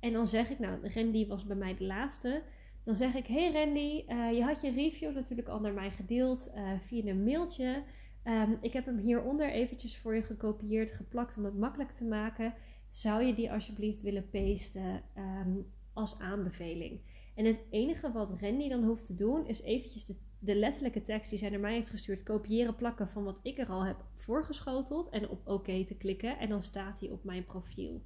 En 0.00 0.12
dan 0.12 0.26
zeg 0.26 0.50
ik, 0.50 0.58
nou, 0.58 0.88
Randy 0.94 1.26
was 1.26 1.46
bij 1.46 1.56
mij 1.56 1.76
de 1.76 1.84
laatste. 1.84 2.42
Dan 2.84 2.94
zeg 2.94 3.14
ik, 3.14 3.26
hey 3.26 3.52
Randy, 3.52 4.04
uh, 4.08 4.32
je 4.32 4.42
had 4.42 4.60
je 4.60 4.70
review 4.70 5.14
natuurlijk 5.14 5.48
al 5.48 5.60
naar 5.60 5.72
mij 5.72 5.90
gedeeld 5.90 6.50
uh, 6.54 6.70
via 6.80 7.04
een 7.04 7.24
mailtje. 7.24 7.82
Um, 8.24 8.58
ik 8.60 8.72
heb 8.72 8.86
hem 8.86 8.98
hieronder 8.98 9.50
eventjes 9.50 9.98
voor 9.98 10.14
je 10.14 10.22
gekopieerd, 10.22 10.92
geplakt 10.92 11.36
om 11.36 11.44
het 11.44 11.58
makkelijk 11.58 11.90
te 11.90 12.04
maken. 12.04 12.54
Zou 12.90 13.22
je 13.22 13.34
die 13.34 13.52
alsjeblieft 13.52 14.00
willen 14.00 14.30
pasten 14.30 15.02
um, 15.16 15.66
als 15.92 16.18
aanbeveling? 16.18 17.00
En 17.40 17.46
het 17.46 17.60
enige 17.70 18.12
wat 18.12 18.32
Randy 18.40 18.68
dan 18.68 18.84
hoeft 18.84 19.06
te 19.06 19.14
doen, 19.14 19.46
is 19.46 19.62
eventjes 19.62 20.04
de, 20.04 20.14
de 20.38 20.54
letterlijke 20.54 21.02
tekst 21.02 21.30
die 21.30 21.38
zij 21.38 21.50
naar 21.50 21.60
mij 21.60 21.74
heeft 21.74 21.90
gestuurd, 21.90 22.22
kopiëren, 22.22 22.74
plakken 22.74 23.08
van 23.08 23.24
wat 23.24 23.40
ik 23.42 23.58
er 23.58 23.68
al 23.68 23.84
heb 23.84 23.96
voorgeschoteld 24.14 25.08
en 25.08 25.28
op 25.28 25.48
oké 25.48 25.84
te 25.84 25.94
klikken. 25.94 26.38
En 26.38 26.48
dan 26.48 26.62
staat 26.62 27.00
hij 27.00 27.08
op 27.08 27.24
mijn 27.24 27.44
profiel. 27.44 28.02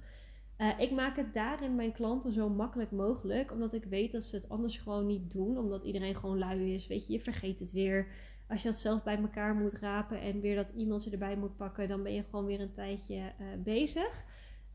Uh, 0.57 0.79
ik 0.79 0.91
maak 0.91 1.15
het 1.15 1.33
daarin 1.33 1.75
mijn 1.75 1.91
klanten 1.91 2.33
zo 2.33 2.49
makkelijk 2.49 2.91
mogelijk, 2.91 3.51
omdat 3.51 3.73
ik 3.73 3.83
weet 3.83 4.11
dat 4.11 4.23
ze 4.23 4.35
het 4.35 4.49
anders 4.49 4.77
gewoon 4.77 5.05
niet 5.05 5.31
doen, 5.31 5.57
omdat 5.57 5.83
iedereen 5.83 6.15
gewoon 6.15 6.39
lui 6.39 6.73
is. 6.73 6.87
Weet 6.87 7.07
je, 7.07 7.13
je 7.13 7.19
vergeet 7.19 7.59
het 7.59 7.71
weer. 7.71 8.07
Als 8.47 8.61
je 8.61 8.69
dat 8.69 8.79
zelf 8.79 9.03
bij 9.03 9.17
elkaar 9.17 9.55
moet 9.55 9.73
rapen 9.73 10.21
en 10.21 10.41
weer 10.41 10.55
dat 10.55 10.73
e-mailtje 10.75 11.11
erbij 11.11 11.37
moet 11.37 11.57
pakken, 11.57 11.87
dan 11.87 12.03
ben 12.03 12.13
je 12.13 12.23
gewoon 12.23 12.45
weer 12.45 12.61
een 12.61 12.73
tijdje 12.73 13.15
uh, 13.15 13.47
bezig. 13.63 14.23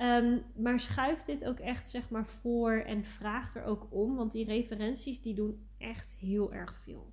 Um, 0.02 0.42
maar 0.56 0.80
schuif 0.80 1.22
dit 1.22 1.44
ook 1.44 1.58
echt 1.58 1.90
zeg 1.90 2.10
maar 2.10 2.26
voor 2.26 2.72
en 2.72 3.04
vraag 3.04 3.56
er 3.56 3.64
ook 3.64 3.86
om, 3.90 4.16
want 4.16 4.32
die 4.32 4.44
referenties 4.44 5.22
die 5.22 5.34
doen 5.34 5.66
echt 5.78 6.14
heel 6.18 6.52
erg 6.52 6.80
veel. 6.84 7.12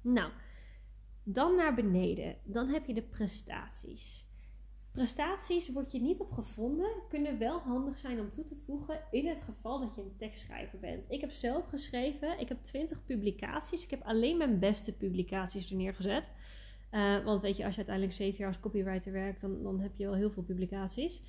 Nou, 0.00 0.30
dan 1.22 1.56
naar 1.56 1.74
beneden. 1.74 2.36
Dan 2.44 2.68
heb 2.68 2.86
je 2.86 2.94
de 2.94 3.02
prestaties. 3.02 4.26
Prestaties 4.92 5.68
word 5.68 5.92
je 5.92 6.00
niet 6.00 6.20
op 6.20 6.32
gevonden, 6.32 6.90
kunnen 7.08 7.38
wel 7.38 7.58
handig 7.58 7.98
zijn 7.98 8.20
om 8.20 8.32
toe 8.32 8.44
te 8.44 8.56
voegen 8.56 9.00
in 9.10 9.26
het 9.26 9.40
geval 9.40 9.80
dat 9.80 9.94
je 9.94 10.02
een 10.02 10.16
tekstschrijver 10.16 10.78
bent. 10.78 11.04
Ik 11.08 11.20
heb 11.20 11.30
zelf 11.30 11.68
geschreven, 11.68 12.40
ik 12.40 12.48
heb 12.48 12.62
20 12.62 13.04
publicaties. 13.04 13.84
Ik 13.84 13.90
heb 13.90 14.02
alleen 14.02 14.36
mijn 14.36 14.58
beste 14.58 14.92
publicaties 14.92 15.70
er 15.70 15.76
neergezet. 15.76 16.30
Uh, 16.92 17.24
want 17.24 17.42
weet 17.42 17.56
je, 17.56 17.64
als 17.64 17.74
je 17.74 17.86
uiteindelijk 17.86 18.16
7 18.16 18.38
jaar 18.38 18.48
als 18.48 18.60
copywriter 18.60 19.12
werkt, 19.12 19.40
dan, 19.40 19.62
dan 19.62 19.80
heb 19.80 19.96
je 19.96 20.04
wel 20.04 20.14
heel 20.14 20.30
veel 20.30 20.42
publicaties. 20.42 21.22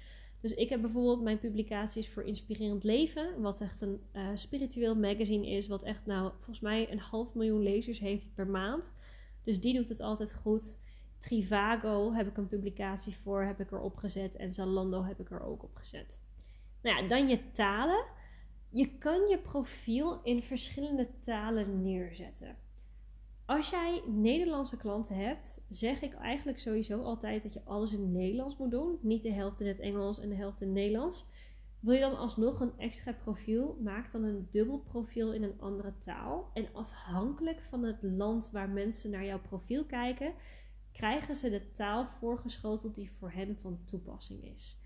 Dus 0.43 0.53
ik 0.53 0.69
heb 0.69 0.81
bijvoorbeeld 0.81 1.21
mijn 1.21 1.39
publicaties 1.39 2.09
voor 2.09 2.23
Inspirerend 2.23 2.83
Leven, 2.83 3.41
wat 3.41 3.61
echt 3.61 3.81
een 3.81 4.01
uh, 4.13 4.27
spiritueel 4.33 4.95
magazine 4.95 5.47
is, 5.47 5.67
wat 5.67 5.83
echt 5.83 6.05
nou 6.05 6.31
volgens 6.35 6.59
mij 6.59 6.91
een 6.91 6.99
half 6.99 7.33
miljoen 7.33 7.63
lezers 7.63 7.99
heeft 7.99 8.33
per 8.35 8.47
maand. 8.47 8.91
Dus 9.43 9.61
die 9.61 9.73
doet 9.73 9.89
het 9.89 9.99
altijd 9.99 10.33
goed. 10.33 10.79
Trivago 11.19 12.13
heb 12.13 12.27
ik 12.27 12.37
een 12.37 12.47
publicatie 12.47 13.15
voor, 13.17 13.43
heb 13.43 13.59
ik 13.59 13.71
erop 13.71 13.95
gezet. 13.95 14.35
En 14.35 14.53
Zalando 14.53 15.03
heb 15.03 15.19
ik 15.19 15.31
er 15.31 15.43
ook 15.43 15.63
op 15.63 15.75
gezet. 15.75 16.17
Nou 16.81 17.01
ja, 17.01 17.07
dan 17.07 17.27
je 17.27 17.51
talen. 17.51 18.03
Je 18.69 18.97
kan 18.97 19.27
je 19.27 19.37
profiel 19.37 20.21
in 20.23 20.43
verschillende 20.43 21.07
talen 21.19 21.81
neerzetten. 21.81 22.57
Als 23.45 23.69
jij 23.69 24.03
Nederlandse 24.07 24.77
klanten 24.77 25.15
hebt, 25.15 25.61
zeg 25.69 26.01
ik 26.01 26.13
eigenlijk 26.13 26.59
sowieso 26.59 27.01
altijd 27.01 27.43
dat 27.43 27.53
je 27.53 27.63
alles 27.63 27.93
in 27.93 28.11
Nederlands 28.11 28.57
moet 28.57 28.71
doen. 28.71 28.97
Niet 29.01 29.23
de 29.23 29.31
helft 29.31 29.59
in 29.59 29.67
het 29.67 29.79
Engels 29.79 30.19
en 30.19 30.29
de 30.29 30.35
helft 30.35 30.61
in 30.61 30.67
het 30.67 30.75
Nederlands. 30.75 31.25
Wil 31.79 31.93
je 31.93 31.99
dan 31.99 32.17
alsnog 32.17 32.59
een 32.59 32.77
extra 32.77 33.13
profiel, 33.13 33.77
maak 33.81 34.11
dan 34.11 34.23
een 34.23 34.47
dubbel 34.51 34.79
profiel 34.79 35.33
in 35.33 35.43
een 35.43 35.59
andere 35.59 35.93
taal. 35.97 36.49
En 36.53 36.67
afhankelijk 36.73 37.61
van 37.61 37.83
het 37.83 37.97
land 38.01 38.49
waar 38.51 38.69
mensen 38.69 39.09
naar 39.09 39.25
jouw 39.25 39.41
profiel 39.41 39.85
kijken, 39.85 40.33
krijgen 40.91 41.35
ze 41.35 41.49
de 41.49 41.71
taal 41.71 42.07
voorgeschoteld 42.07 42.95
die 42.95 43.11
voor 43.11 43.31
hen 43.31 43.57
van 43.57 43.79
toepassing 43.85 44.43
is. 44.43 44.79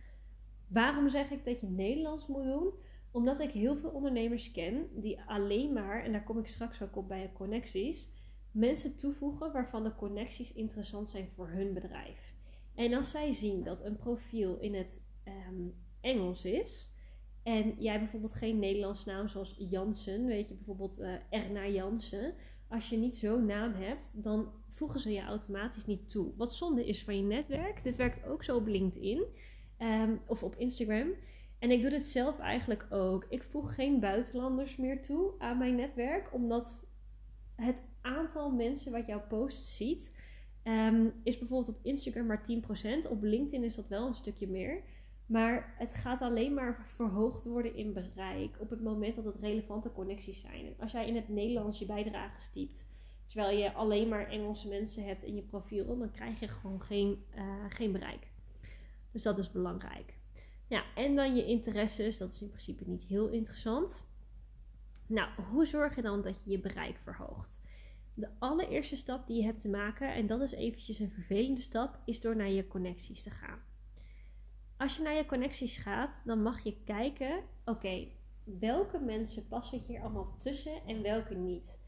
Waarom 0.68 1.10
zeg 1.10 1.32
ik 1.32 1.46
dat 1.46 1.60
je 1.60 1.68
Nederlands 1.68 2.28
moet 2.28 2.44
doen? 2.44 2.72
Omdat 3.12 3.40
ik 3.40 3.52
heel 3.52 3.76
veel 3.76 3.90
ondernemers 3.90 4.52
ken 4.52 4.88
die 4.94 5.22
alleen 5.22 5.74
maar, 5.74 6.04
en 6.04 6.12
daar 6.12 6.24
kom 6.24 6.40
ik 6.40 6.48
straks 6.48 6.82
ook 6.82 6.96
op 6.96 7.08
bij 7.08 7.22
je 7.22 7.34
connecties, 7.34 8.10
mensen 8.58 8.98
toevoegen 8.98 9.52
waarvan 9.52 9.84
de 9.84 9.96
connecties 9.96 10.54
interessant 10.54 11.10
zijn 11.10 11.28
voor 11.36 11.50
hun 11.50 11.74
bedrijf. 11.74 12.36
En 12.76 12.94
als 12.94 13.10
zij 13.10 13.34
zien 13.34 13.64
dat 13.64 13.84
een 13.84 13.96
profiel 13.96 14.58
in 14.60 14.76
het 14.76 15.02
um, 15.26 15.74
Engels 16.02 16.46
is 16.46 16.92
en 17.44 17.76
jij 17.78 18.00
bijvoorbeeld 18.00 18.34
geen 18.34 18.60
Nederlands 18.60 19.06
naam 19.06 19.28
zoals 19.28 19.56
Jansen, 19.70 20.26
weet 20.26 20.48
je 20.48 20.54
bijvoorbeeld 20.54 21.00
uh, 21.00 21.14
Erna 21.30 21.68
Jansen. 21.68 22.34
Als 22.68 22.90
je 22.90 22.98
niet 22.98 23.16
zo'n 23.16 23.46
naam 23.46 23.74
hebt, 23.74 24.24
dan 24.24 24.52
voegen 24.70 25.00
ze 25.00 25.12
je 25.12 25.22
automatisch 25.22 25.86
niet 25.86 26.10
toe. 26.10 26.32
Wat 26.36 26.56
zonde 26.56 26.86
is 26.86 27.04
van 27.04 27.18
je 27.18 27.24
netwerk. 27.24 27.84
Dit 27.84 27.96
werkt 27.96 28.26
ook 28.26 28.44
zo 28.44 28.56
op 28.56 28.68
LinkedIn 28.68 29.26
ehm, 29.78 30.16
of 30.28 30.44
op 30.44 30.56
Instagram. 30.56 31.14
En 31.60 31.72
ik 31.72 31.82
doe 31.82 31.90
dit 31.90 32.06
zelf 32.06 32.40
eigenlijk 32.40 32.86
ook. 32.90 33.26
Ik 33.30 33.44
voeg 33.44 33.76
geen 33.76 34.00
buitenlanders 34.00 34.76
meer 34.76 35.04
toe 35.04 35.32
aan 35.38 35.58
mijn 35.58 35.76
netwerk, 35.76 36.34
omdat 36.34 36.86
het 37.56 37.82
aantal 38.08 38.52
mensen 38.52 38.92
wat 38.92 39.06
jouw 39.06 39.22
post 39.28 39.66
ziet, 39.66 40.12
um, 40.64 41.14
is 41.24 41.38
bijvoorbeeld 41.38 41.78
op 41.78 41.86
Instagram 41.86 42.26
maar 42.26 42.44
10%. 42.44 43.08
Op 43.10 43.22
LinkedIn 43.22 43.64
is 43.64 43.76
dat 43.76 43.88
wel 43.88 44.08
een 44.08 44.16
stukje 44.16 44.48
meer. 44.48 44.82
Maar 45.26 45.76
het 45.78 45.94
gaat 45.94 46.22
alleen 46.22 46.54
maar 46.54 46.86
verhoogd 46.86 47.46
worden 47.46 47.76
in 47.76 47.94
bereik 47.94 48.56
op 48.60 48.70
het 48.70 48.82
moment 48.82 49.16
dat 49.16 49.26
het 49.26 49.36
relevante 49.36 49.92
connecties 49.92 50.42
zijn. 50.42 50.74
Als 50.80 50.92
jij 50.92 51.08
in 51.08 51.16
het 51.16 51.30
Nederlands 51.30 51.80
je 51.80 51.86
bijdrage 51.86 52.42
stiept, 52.42 52.86
terwijl 53.26 53.58
je 53.58 53.74
alleen 53.74 54.08
maar 54.08 54.28
Engelse 54.28 54.68
mensen 54.68 55.06
hebt 55.06 55.24
in 55.24 55.36
je 55.36 55.42
profiel, 55.42 55.98
dan 55.98 56.12
krijg 56.12 56.40
je 56.40 56.48
gewoon 56.48 56.82
geen, 56.82 57.24
uh, 57.36 57.66
geen 57.70 57.92
bereik. 57.92 58.28
Dus 59.12 59.22
dat 59.22 59.38
is 59.38 59.52
belangrijk. 59.52 60.14
Ja, 60.68 60.84
en 60.96 61.16
dan 61.16 61.36
je 61.36 61.46
interesses, 61.46 62.18
dat 62.18 62.32
is 62.32 62.42
in 62.42 62.50
principe 62.50 62.84
niet 62.88 63.04
heel 63.04 63.28
interessant. 63.28 64.06
Nou, 65.08 65.30
hoe 65.52 65.66
zorg 65.66 65.96
je 65.96 66.02
dan 66.02 66.22
dat 66.22 66.44
je 66.44 66.52
je 66.52 66.60
bereik 66.60 66.98
verhoogt? 66.98 67.62
De 68.20 68.30
allereerste 68.40 68.96
stap 68.96 69.28
die 69.28 69.38
je 69.38 69.44
hebt 69.44 69.62
te 69.62 69.70
maken, 69.70 70.14
en 70.14 70.28
dat 70.28 70.42
is 70.42 70.52
eventjes 70.52 71.00
een 71.00 71.12
vervelende 71.12 71.62
stap, 71.62 72.00
is 72.06 72.22
door 72.22 72.36
naar 72.36 72.50
je 72.50 72.68
connecties 72.68 73.24
te 73.24 73.30
gaan. 73.30 73.60
Als 74.78 74.98
je 74.98 75.04
naar 75.04 75.16
je 75.16 75.26
connecties 75.26 75.78
gaat, 75.78 76.22
dan 76.26 76.42
mag 76.42 76.64
je 76.64 76.84
kijken, 76.84 77.44
oké, 77.66 78.08
welke 78.44 79.00
mensen 79.00 79.48
passen 79.48 79.84
hier 79.88 80.02
allemaal 80.02 80.38
tussen 80.38 80.82
en 80.86 81.02
welke 81.02 81.36
niet. 81.36 81.80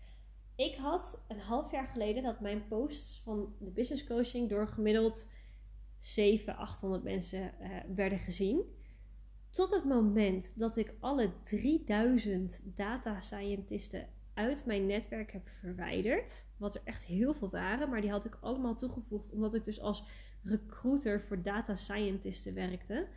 Ik 0.55 0.75
had 0.75 1.23
een 1.27 1.39
half 1.39 1.71
jaar 1.71 1.87
geleden 1.87 2.23
dat 2.23 2.39
mijn 2.39 2.67
posts 2.67 3.21
van 3.21 3.55
de 3.59 3.71
business 3.71 4.07
coaching 4.07 4.49
door 4.49 4.67
gemiddeld 4.67 5.27
700, 5.99 6.57
800 6.57 7.03
mensen 7.03 7.53
uh, 7.61 7.69
werden 7.95 8.19
gezien. 8.19 8.61
Tot 9.49 9.71
het 9.71 9.85
moment 9.85 10.59
dat 10.59 10.77
ik 10.77 10.93
alle 10.99 11.31
3000 11.43 12.61
data 12.63 13.21
scientisten 13.21 14.09
uit 14.39 14.65
mijn 14.65 14.85
netwerk 14.85 15.31
heb 15.31 15.49
verwijderd. 15.49 16.45
Wat 16.57 16.75
er 16.75 16.81
echt 16.83 17.03
heel 17.03 17.33
veel 17.33 17.49
waren, 17.49 17.89
maar 17.89 18.01
die 18.01 18.09
had 18.09 18.25
ik 18.25 18.37
allemaal 18.41 18.75
toegevoegd 18.75 19.31
omdat 19.31 19.53
ik 19.53 19.65
dus 19.65 19.79
als 19.79 20.03
recruiter 20.43 21.21
voor 21.21 21.41
data 21.41 21.75
scientisten 21.75 22.53
werkte. 22.53 23.07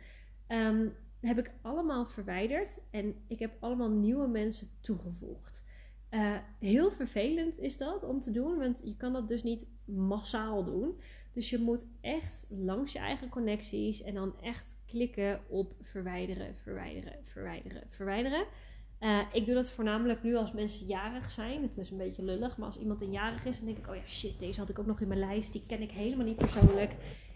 Um, 0.47 0.93
heb 1.19 1.37
ik 1.37 1.51
allemaal 1.61 2.05
verwijderd 2.05 2.79
en 2.91 3.15
ik 3.27 3.39
heb 3.39 3.51
allemaal 3.59 3.89
nieuwe 3.89 4.27
mensen 4.27 4.69
toegevoegd. 4.79 5.63
Uh, 6.11 6.37
heel 6.59 6.91
vervelend 6.91 7.59
is 7.59 7.77
dat 7.77 8.03
om 8.03 8.19
te 8.19 8.31
doen, 8.31 8.57
want 8.57 8.81
je 8.83 8.97
kan 8.97 9.13
dat 9.13 9.27
dus 9.27 9.43
niet 9.43 9.65
massaal 9.85 10.63
doen. 10.63 10.99
Dus 11.33 11.49
je 11.49 11.59
moet 11.59 11.85
echt 12.01 12.45
langs 12.49 12.91
je 12.93 12.99
eigen 12.99 13.29
connecties 13.29 14.01
en 14.01 14.13
dan 14.13 14.41
echt 14.41 14.77
klikken 14.85 15.41
op 15.47 15.73
verwijderen, 15.81 16.55
verwijderen, 16.55 17.15
verwijderen, 17.23 17.83
verwijderen. 17.89 18.45
Uh, 19.03 19.19
ik 19.31 19.45
doe 19.45 19.55
dat 19.55 19.69
voornamelijk 19.69 20.23
nu 20.23 20.35
als 20.35 20.51
mensen 20.51 20.85
jarig 20.85 21.31
zijn. 21.31 21.61
Het 21.61 21.77
is 21.77 21.89
een 21.89 21.97
beetje 21.97 22.23
lullig, 22.23 22.57
maar 22.57 22.67
als 22.67 22.79
iemand 22.79 23.01
een 23.01 23.11
jarig 23.11 23.45
is, 23.45 23.57
dan 23.57 23.65
denk 23.65 23.77
ik: 23.77 23.87
oh 23.87 23.95
ja, 23.95 24.07
shit, 24.07 24.39
deze 24.39 24.59
had 24.59 24.69
ik 24.69 24.79
ook 24.79 24.85
nog 24.85 25.01
in 25.01 25.07
mijn 25.07 25.19
lijst. 25.19 25.51
Die 25.51 25.63
ken 25.67 25.81
ik 25.81 25.91
helemaal 25.91 26.25
niet 26.25 26.37
persoonlijk. 26.37 26.91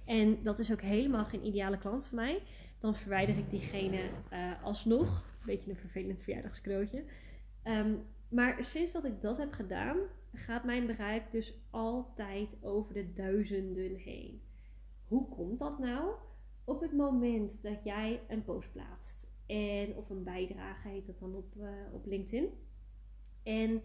En 0.06 0.44
dat 0.44 0.60
is 0.60 0.72
ook 0.72 0.82
helemaal 0.82 1.26
geen 1.26 1.46
ideale 1.46 1.78
klant 1.78 2.06
voor 2.06 2.16
mij. 2.16 2.42
Dan 2.80 2.96
verwijder 2.96 3.38
ik 3.38 3.50
diegene 3.50 4.10
uh, 4.34 4.64
alsnog. 4.64 5.08
Een 5.08 5.46
beetje 5.46 5.70
een 5.70 5.78
vervelend 5.78 6.20
verjaardagscadeautje. 6.20 7.04
Um, 7.64 8.06
maar 8.30 8.64
sinds 8.64 8.92
dat 8.92 9.06
ik 9.06 9.22
dat 9.22 9.38
heb 9.38 9.54
gedaan, 9.54 9.98
gaat 10.34 10.64
mijn 10.64 10.86
bereik 10.86 11.32
dus 11.32 11.54
altijd 11.70 12.58
over 12.62 12.94
de 12.94 13.14
duizenden 13.14 13.96
heen. 13.96 14.42
Hoe 15.08 15.28
komt 15.30 15.60
dat 15.60 15.80
nou? 15.80 16.12
Op 16.64 16.82
het 16.82 16.94
moment 16.94 17.62
dat 17.62 17.84
jij 17.84 18.22
een 18.28 18.44
post 18.44 18.72
plaatst 18.72 19.27
en 19.48 19.96
of 19.96 20.10
een 20.10 20.24
bijdrage 20.24 20.88
heet 20.88 21.06
dat 21.06 21.20
dan 21.20 21.36
op, 21.36 21.56
uh, 21.58 21.70
op 21.94 22.06
LinkedIn. 22.06 22.50
En 23.44 23.82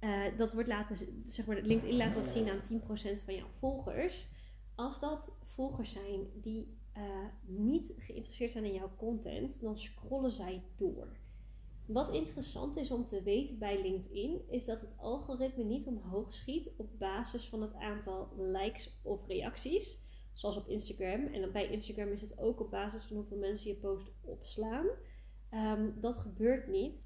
uh, 0.00 0.38
dat 0.38 0.52
wordt 0.52 0.68
laten, 0.68 0.96
zeg 1.26 1.46
maar, 1.46 1.60
LinkedIn 1.60 1.96
laat 1.96 2.14
dat 2.14 2.26
zien 2.26 2.48
aan 2.48 2.62
10% 3.18 3.24
van 3.24 3.34
jouw 3.34 3.48
volgers. 3.58 4.28
Als 4.74 5.00
dat 5.00 5.36
volgers 5.42 5.92
zijn 5.92 6.26
die 6.34 6.78
uh, 6.96 7.02
niet 7.46 7.94
geïnteresseerd 7.98 8.50
zijn 8.50 8.64
in 8.64 8.74
jouw 8.74 8.92
content, 8.96 9.60
dan 9.60 9.78
scrollen 9.78 10.32
zij 10.32 10.62
door. 10.76 11.08
Wat 11.86 12.12
interessant 12.14 12.76
is 12.76 12.90
om 12.90 13.06
te 13.06 13.22
weten 13.22 13.58
bij 13.58 13.82
LinkedIn, 13.82 14.40
is 14.48 14.64
dat 14.64 14.80
het 14.80 14.98
algoritme 14.98 15.64
niet 15.64 15.86
omhoog 15.86 16.32
schiet 16.32 16.72
op 16.76 16.98
basis 16.98 17.48
van 17.48 17.62
het 17.62 17.74
aantal 17.74 18.32
likes 18.36 19.00
of 19.02 19.26
reacties, 19.26 20.05
zoals 20.36 20.56
op 20.56 20.68
Instagram. 20.68 21.26
En 21.26 21.52
bij 21.52 21.70
Instagram 21.70 22.08
is 22.08 22.20
het 22.20 22.38
ook 22.38 22.60
op 22.60 22.70
basis 22.70 23.02
van 23.02 23.16
hoeveel 23.16 23.38
mensen 23.38 23.70
je 23.70 23.76
post 23.76 24.10
opslaan. 24.20 24.86
Um, 25.50 26.00
dat 26.00 26.16
gebeurt 26.16 26.68
niet. 26.68 27.04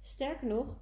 Sterker 0.00 0.46
nog, 0.46 0.76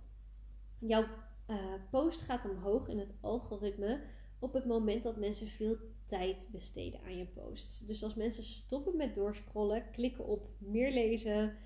jouw 0.79 1.05
uh, 1.49 1.57
post 1.91 2.21
gaat 2.21 2.51
omhoog 2.51 2.89
in 2.89 2.99
het 2.99 3.15
algoritme 3.21 4.03
op 4.39 4.53
het 4.53 4.65
moment 4.65 5.03
dat 5.03 5.17
mensen 5.17 5.47
veel 5.47 5.77
tijd 6.05 6.47
besteden 6.51 7.01
aan 7.01 7.17
je 7.17 7.27
posts. 7.27 7.87
Dus 7.87 8.03
als 8.03 8.15
mensen 8.15 8.45
stoppen 8.45 8.97
met 8.97 9.15
doorscrollen, 9.15 9.91
klikken 9.91 10.27
op 10.27 10.49
meer 10.59 10.93
lezen, 10.93 11.57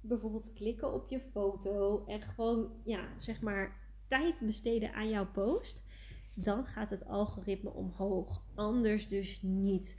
bijvoorbeeld 0.00 0.52
klikken 0.52 0.92
op 0.92 1.08
je 1.08 1.20
foto 1.20 2.04
en 2.06 2.20
gewoon, 2.20 2.72
ja, 2.84 3.18
zeg 3.18 3.40
maar, 3.40 3.82
tijd 4.06 4.40
besteden 4.40 4.92
aan 4.92 5.08
jouw 5.08 5.30
post, 5.30 5.83
dan 6.34 6.66
gaat 6.66 6.90
het 6.90 7.06
algoritme 7.06 7.70
omhoog. 7.70 8.42
Anders 8.54 9.08
dus 9.08 9.42
niet. 9.42 9.96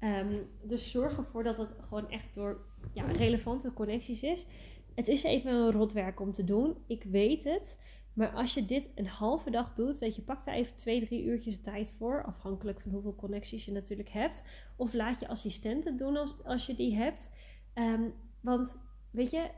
Um, 0.00 0.48
dus 0.62 0.90
zorg 0.90 1.16
ervoor 1.16 1.42
dat 1.42 1.56
het 1.56 1.74
gewoon 1.80 2.10
echt 2.10 2.34
door 2.34 2.66
ja, 2.92 3.04
relevante 3.04 3.72
connecties 3.72 4.22
is. 4.22 4.46
Het 4.94 5.08
is 5.08 5.22
even 5.22 5.52
een 5.52 5.72
rotwerk 5.72 6.20
om 6.20 6.32
te 6.32 6.44
doen. 6.44 6.76
Ik 6.86 7.04
weet 7.04 7.44
het. 7.44 7.78
Maar 8.12 8.30
als 8.30 8.54
je 8.54 8.64
dit 8.64 8.88
een 8.94 9.06
halve 9.06 9.50
dag 9.50 9.74
doet, 9.74 9.98
weet 9.98 10.16
je, 10.16 10.22
pak 10.22 10.44
daar 10.44 10.54
even 10.54 10.76
twee, 10.76 11.06
drie 11.06 11.24
uurtjes 11.24 11.60
tijd 11.60 11.94
voor. 11.98 12.24
Afhankelijk 12.24 12.80
van 12.80 12.90
hoeveel 12.90 13.14
connecties 13.14 13.64
je 13.64 13.72
natuurlijk 13.72 14.08
hebt. 14.08 14.44
Of 14.76 14.92
laat 14.92 15.20
je 15.20 15.28
assistenten 15.28 15.96
doen 15.96 16.16
als, 16.16 16.44
als 16.44 16.66
je 16.66 16.74
die 16.74 16.96
hebt. 16.96 17.30
Um, 17.74 18.14
want 18.40 18.78
weet 19.10 19.30
je, 19.30 19.50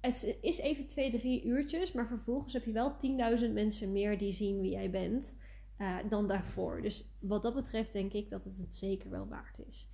het 0.00 0.36
is 0.40 0.58
even 0.58 0.86
twee, 0.86 1.10
drie 1.10 1.44
uurtjes. 1.44 1.92
Maar 1.92 2.06
vervolgens 2.06 2.52
heb 2.52 2.64
je 2.64 2.72
wel 2.72 2.96
10.000 3.40 3.52
mensen 3.52 3.92
meer 3.92 4.18
die 4.18 4.32
zien 4.32 4.60
wie 4.60 4.70
jij 4.70 4.90
bent. 4.90 5.34
Uh, 5.80 5.96
dan 6.08 6.28
daarvoor. 6.28 6.82
Dus 6.82 7.16
wat 7.20 7.42
dat 7.42 7.54
betreft 7.54 7.92
denk 7.92 8.12
ik 8.12 8.28
dat 8.28 8.44
het 8.44 8.58
het 8.58 8.74
zeker 8.74 9.10
wel 9.10 9.28
waard 9.28 9.58
is. 9.66 9.88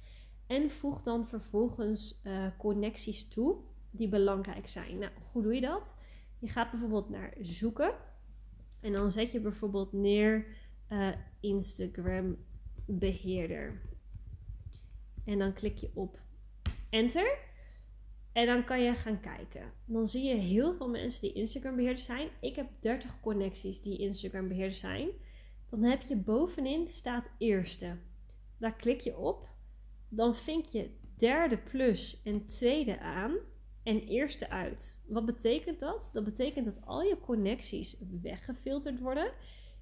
En 0.46 0.70
voeg 0.70 1.02
dan 1.02 1.26
vervolgens 1.26 2.20
uh, 2.24 2.46
connecties 2.58 3.28
toe 3.28 3.56
die 3.90 4.08
belangrijk 4.08 4.68
zijn. 4.68 4.98
Nou, 4.98 5.12
hoe 5.32 5.42
doe 5.42 5.54
je 5.54 5.60
dat? 5.60 5.94
Je 6.38 6.48
gaat 6.48 6.70
bijvoorbeeld 6.70 7.08
naar 7.08 7.34
zoeken. 7.40 7.94
En 8.80 8.92
dan 8.92 9.12
zet 9.12 9.32
je 9.32 9.40
bijvoorbeeld 9.40 9.92
neer 9.92 10.46
uh, 10.88 11.08
Instagram 11.40 12.36
beheerder. 12.86 13.80
En 15.24 15.38
dan 15.38 15.52
klik 15.52 15.76
je 15.76 15.90
op 15.94 16.20
enter. 16.90 17.38
En 18.32 18.46
dan 18.46 18.64
kan 18.64 18.82
je 18.82 18.94
gaan 18.94 19.20
kijken. 19.20 19.72
Dan 19.84 20.08
zie 20.08 20.24
je 20.24 20.34
heel 20.34 20.74
veel 20.74 20.88
mensen 20.88 21.20
die 21.20 21.32
Instagram 21.32 21.76
beheerder 21.76 22.04
zijn. 22.04 22.28
Ik 22.40 22.56
heb 22.56 22.66
30 22.80 23.20
connecties 23.20 23.80
die 23.80 23.98
Instagram 23.98 24.48
beheerder 24.48 24.76
zijn. 24.76 25.08
Dan 25.70 25.82
heb 25.82 26.02
je 26.02 26.16
bovenin 26.16 26.88
staat 26.90 27.30
eerste. 27.38 27.96
Daar 28.58 28.76
klik 28.76 29.00
je 29.00 29.16
op. 29.16 29.48
Dan 30.08 30.36
vink 30.36 30.64
je 30.64 30.90
derde 31.16 31.58
plus 31.58 32.20
en 32.24 32.46
tweede 32.46 33.00
aan 33.00 33.36
en 33.82 34.00
eerste 34.00 34.50
uit. 34.50 35.02
Wat 35.06 35.24
betekent 35.24 35.80
dat? 35.80 36.10
Dat 36.12 36.24
betekent 36.24 36.64
dat 36.64 36.86
al 36.86 37.02
je 37.02 37.20
connecties 37.20 37.96
weggefilterd 38.22 39.00
worden. 39.00 39.32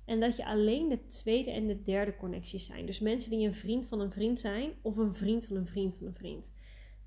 En 0.04 0.20
dat 0.20 0.36
je 0.36 0.46
alleen 0.46 0.88
de 0.88 1.06
tweede 1.06 1.50
en 1.50 1.66
de 1.66 1.82
derde 1.82 2.16
connecties 2.16 2.66
zijn. 2.66 2.86
Dus 2.86 3.00
mensen 3.00 3.30
die 3.30 3.46
een 3.46 3.54
vriend 3.54 3.86
van 3.86 4.00
een 4.00 4.12
vriend 4.12 4.40
zijn 4.40 4.72
of 4.82 4.96
een 4.96 5.14
vriend 5.14 5.44
van 5.44 5.56
een 5.56 5.66
vriend 5.66 5.94
van 5.94 6.06
een 6.06 6.14
vriend. 6.14 6.52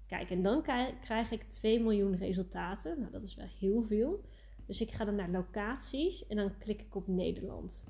Kijk, 0.08 0.30
en 0.30 0.44
dan 0.44 0.62
krijg 1.02 1.32
ik 1.32 1.44
2 1.44 1.80
miljoen 1.80 2.16
resultaten. 2.16 3.00
Nou, 3.00 3.12
dat 3.12 3.24
is 3.24 3.36
wel 3.36 3.48
heel 3.60 3.84
veel. 3.84 4.24
Dus 4.66 4.82
ik 4.82 4.92
ga 4.92 5.06
dan 5.06 5.16
naar 5.16 5.30
locaties 5.30 6.28
en 6.28 6.36
dan 6.36 6.58
klik 6.58 6.82
ik 6.82 6.96
op 6.96 7.08
Nederland. 7.08 7.84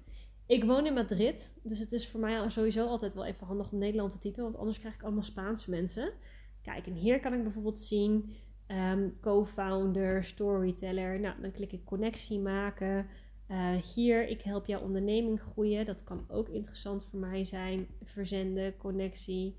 Ik 0.48 0.64
woon 0.64 0.86
in 0.86 0.94
Madrid, 0.94 1.60
dus 1.64 1.80
het 1.80 1.92
is 1.92 2.08
voor 2.08 2.20
mij 2.20 2.50
sowieso 2.50 2.86
altijd 2.86 3.14
wel 3.14 3.26
even 3.26 3.48
handig 3.48 3.72
om 3.72 3.78
Nederland 3.78 4.12
te 4.12 4.18
typen, 4.18 4.44
want 4.44 4.58
anders 4.58 4.80
krijg 4.80 4.96
ik 4.96 5.04
allemaal 5.04 5.24
Spaanse 5.24 5.70
mensen. 5.70 6.12
Kijk, 6.62 6.88
en 6.88 6.94
hier 6.94 7.20
kan 7.20 7.34
ik 7.34 7.44
bijvoorbeeld 7.44 7.80
zien 7.80 8.36
um, 8.68 9.18
co-founder, 9.22 10.24
storyteller. 10.24 11.20
Nou, 11.20 11.42
dan 11.42 11.52
klik 11.52 11.72
ik 11.72 11.86
connectie 11.86 12.40
maken. 12.40 13.08
Uh, 13.52 13.76
hier, 13.76 14.28
ik 14.28 14.42
help 14.42 14.66
jouw 14.66 14.82
onderneming 14.82 15.42
groeien. 15.42 15.86
Dat 15.86 16.04
kan 16.04 16.26
ook 16.28 16.50
interessant 16.50 17.06
voor 17.06 17.20
mij 17.20 17.46
zijn. 17.46 17.88
Verzenden, 18.04 18.78
connectie. 18.78 19.58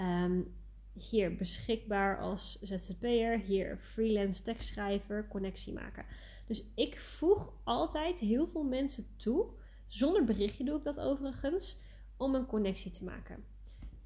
Um, 0.00 0.54
hier 0.92 1.36
beschikbaar 1.36 2.18
als 2.18 2.58
ZZP'er, 2.62 3.38
hier 3.38 3.78
freelance 3.78 4.42
tekstschrijver, 4.42 5.28
connectie 5.28 5.72
maken. 5.72 6.04
Dus 6.46 6.64
ik 6.74 7.00
voeg 7.00 7.52
altijd 7.64 8.18
heel 8.18 8.46
veel 8.46 8.62
mensen 8.62 9.06
toe, 9.16 9.46
zonder 9.94 10.24
berichtje 10.24 10.64
doe 10.64 10.78
ik 10.78 10.84
dat 10.84 11.00
overigens, 11.00 11.76
om 12.16 12.34
een 12.34 12.46
connectie 12.46 12.90
te 12.90 13.04
maken. 13.04 13.44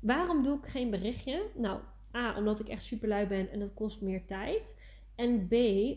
Waarom 0.00 0.42
doe 0.42 0.58
ik 0.58 0.66
geen 0.66 0.90
berichtje? 0.90 1.50
Nou, 1.54 1.80
A, 2.14 2.36
omdat 2.36 2.60
ik 2.60 2.68
echt 2.68 2.84
super 2.84 3.08
lui 3.08 3.26
ben 3.26 3.50
en 3.50 3.58
dat 3.58 3.74
kost 3.74 4.00
meer 4.00 4.24
tijd. 4.24 4.74
En 5.14 5.48
B, 5.48 5.54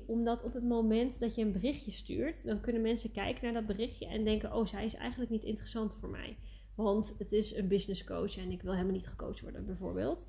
omdat 0.09 0.43
op 0.43 0.53
het 0.53 0.63
moment 0.63 1.19
dat 1.19 1.35
je 1.35 1.41
een 1.41 1.51
berichtje 1.51 1.91
stuurt, 1.91 2.45
dan 2.45 2.61
kunnen 2.61 2.81
mensen 2.81 3.11
kijken 3.11 3.43
naar 3.43 3.53
dat 3.53 3.65
berichtje 3.65 4.05
en 4.05 4.23
denken: 4.23 4.55
Oh, 4.55 4.65
zij 4.65 4.85
is 4.85 4.93
eigenlijk 4.93 5.31
niet 5.31 5.43
interessant 5.43 5.93
voor 5.99 6.09
mij. 6.09 6.37
Want 6.75 7.15
het 7.17 7.31
is 7.31 7.55
een 7.55 7.67
business 7.67 8.03
coach 8.03 8.37
en 8.37 8.51
ik 8.51 8.61
wil 8.61 8.71
helemaal 8.71 8.93
niet 8.93 9.07
gecoacht 9.07 9.41
worden, 9.41 9.65
bijvoorbeeld. 9.65 10.25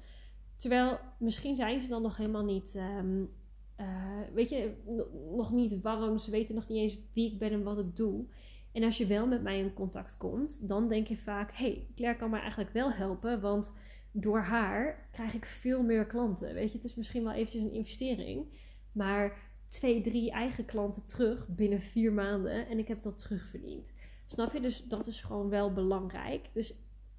Terwijl 0.56 0.98
misschien 1.18 1.56
zijn 1.56 1.80
ze 1.80 1.88
dan 1.88 2.02
nog 2.02 2.16
helemaal 2.16 2.44
niet, 2.44 2.74
um, 2.98 3.30
uh, 3.80 4.20
weet 4.34 4.48
je, 4.48 4.72
nog 5.36 5.52
niet 5.52 5.80
warm. 5.80 6.18
Ze 6.18 6.30
weten 6.30 6.54
nog 6.54 6.68
niet 6.68 6.78
eens 6.78 6.98
wie 7.12 7.32
ik 7.32 7.38
ben 7.38 7.52
en 7.52 7.62
wat 7.62 7.78
ik 7.78 7.96
doe. 7.96 8.24
En 8.72 8.82
als 8.82 8.98
je 8.98 9.06
wel 9.06 9.26
met 9.26 9.42
mij 9.42 9.58
in 9.58 9.74
contact 9.74 10.16
komt, 10.16 10.68
dan 10.68 10.88
denk 10.88 11.06
je 11.06 11.16
vaak: 11.16 11.50
hey, 11.54 11.86
Claire 11.94 12.18
kan 12.18 12.30
mij 12.30 12.40
eigenlijk 12.40 12.72
wel 12.72 12.92
helpen, 12.92 13.40
want 13.40 13.72
door 14.12 14.40
haar 14.40 15.08
krijg 15.12 15.34
ik 15.34 15.44
veel 15.44 15.82
meer 15.82 16.06
klanten. 16.06 16.54
Weet 16.54 16.70
je, 16.70 16.76
het 16.76 16.86
is 16.86 16.94
misschien 16.94 17.24
wel 17.24 17.32
eventjes 17.32 17.62
een 17.62 17.72
investering, 17.72 18.46
maar 18.92 19.38
twee, 19.68 20.00
drie 20.00 20.30
eigen 20.30 20.64
klanten 20.64 21.04
terug 21.04 21.48
binnen 21.48 21.80
vier 21.80 22.12
maanden 22.12 22.66
en 22.66 22.78
ik 22.78 22.88
heb 22.88 23.02
dat 23.02 23.18
terugverdiend. 23.18 23.92
Snap 24.26 24.52
je? 24.52 24.60
Dus 24.60 24.84
dat 24.84 25.06
is 25.06 25.20
gewoon 25.20 25.48
wel 25.48 25.72
belangrijk. 25.72 26.48
Dus 26.52 26.74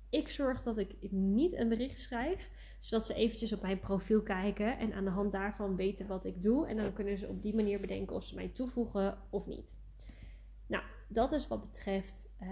ik 0.09 0.29
zorg 0.29 0.63
dat 0.63 0.77
ik 0.77 0.95
niet 1.11 1.53
een 1.53 1.69
bericht 1.69 1.99
schrijf, 1.99 2.49
zodat 2.79 3.05
ze 3.05 3.13
eventjes 3.13 3.53
op 3.53 3.61
mijn 3.61 3.79
profiel 3.79 4.21
kijken 4.21 4.77
en 4.77 4.93
aan 4.93 5.03
de 5.03 5.09
hand 5.09 5.31
daarvan 5.31 5.75
weten 5.75 6.07
wat 6.07 6.25
ik 6.25 6.41
doe. 6.41 6.67
En 6.67 6.77
dan 6.77 6.93
kunnen 6.93 7.17
ze 7.17 7.27
op 7.27 7.41
die 7.41 7.55
manier 7.55 7.79
bedenken 7.79 8.15
of 8.15 8.25
ze 8.25 8.35
mij 8.35 8.47
toevoegen 8.47 9.17
of 9.29 9.47
niet. 9.47 9.75
Nou, 10.67 10.83
dat 11.13 11.31
is 11.31 11.47
wat 11.47 11.61
betreft 11.61 12.29
uh, 12.41 12.49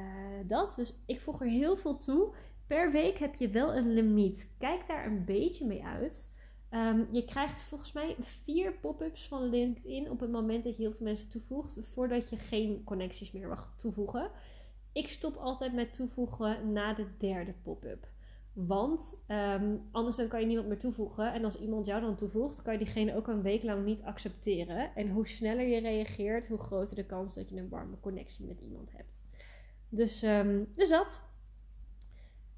dat. 0.48 0.76
Dus 0.76 0.94
ik 1.06 1.22
voeg 1.22 1.42
er 1.42 1.48
heel 1.48 1.78
veel 1.78 1.98
toe. 1.98 2.34
Per 2.68 2.92
week 2.92 3.18
heb 3.18 3.36
je 3.36 3.50
wel 3.50 3.76
een 3.76 3.94
limiet. 3.94 4.56
Kijk 4.58 4.88
daar 4.88 5.06
een 5.06 5.26
beetje 5.26 5.66
mee 5.66 5.84
uit. 5.86 6.30
Um, 6.74 7.08
je 7.12 7.26
krijgt 7.26 7.62
volgens 7.62 7.92
mij 7.92 8.16
vier 8.20 8.74
pop-ups 8.74 9.28
van 9.28 9.44
LinkedIn 9.44 10.10
op 10.10 10.20
het 10.20 10.32
moment 10.32 10.64
dat 10.64 10.76
je 10.76 10.82
heel 10.82 10.92
veel 10.92 11.06
mensen 11.06 11.30
toevoegt, 11.30 11.80
voordat 11.82 12.30
je 12.30 12.38
geen 12.38 12.84
connecties 12.84 13.32
meer 13.32 13.48
mag 13.48 13.74
toevoegen. 13.78 14.32
Ik 14.94 15.10
stop 15.10 15.36
altijd 15.36 15.74
met 15.74 15.94
toevoegen 15.94 16.72
na 16.72 16.94
de 16.94 17.08
derde 17.18 17.54
pop-up. 17.64 18.11
Want 18.54 19.24
um, 19.28 19.88
anders 19.92 20.16
dan 20.16 20.28
kan 20.28 20.40
je 20.40 20.46
niemand 20.46 20.68
meer 20.68 20.80
toevoegen. 20.80 21.34
En 21.34 21.46
als 21.46 21.60
iemand 21.60 21.86
jou 21.86 22.02
dan 22.02 22.16
toevoegt, 22.16 22.62
kan 22.62 22.74
je 22.74 22.80
diegene 22.80 23.16
ook 23.16 23.28
een 23.28 23.42
week 23.42 23.64
lang 23.64 23.86
niet 23.86 24.02
accepteren. 24.02 24.96
En 24.96 25.10
hoe 25.10 25.28
sneller 25.28 25.68
je 25.68 25.80
reageert, 25.80 26.48
hoe 26.48 26.58
groter 26.58 26.96
de 26.96 27.06
kans 27.06 27.34
dat 27.34 27.50
je 27.50 27.58
een 27.60 27.70
warme 27.70 28.00
connectie 28.00 28.46
met 28.46 28.60
iemand 28.60 28.92
hebt. 28.92 29.22
Dus, 29.90 30.24
um, 30.24 30.72
dus 30.76 30.90
dat. 30.90 31.22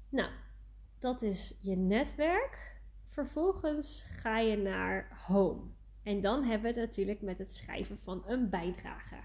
Nou, 0.08 0.30
dat 0.98 1.22
is 1.22 1.58
je 1.60 1.76
netwerk. 1.76 2.80
Vervolgens 3.06 4.02
ga 4.02 4.38
je 4.38 4.56
naar 4.56 5.22
home. 5.26 5.62
En 6.02 6.20
dan 6.20 6.42
hebben 6.42 6.74
we 6.74 6.80
het 6.80 6.88
natuurlijk 6.88 7.22
met 7.22 7.38
het 7.38 7.50
schrijven 7.50 7.98
van 8.02 8.22
een 8.26 8.50
bijdrage. 8.50 9.16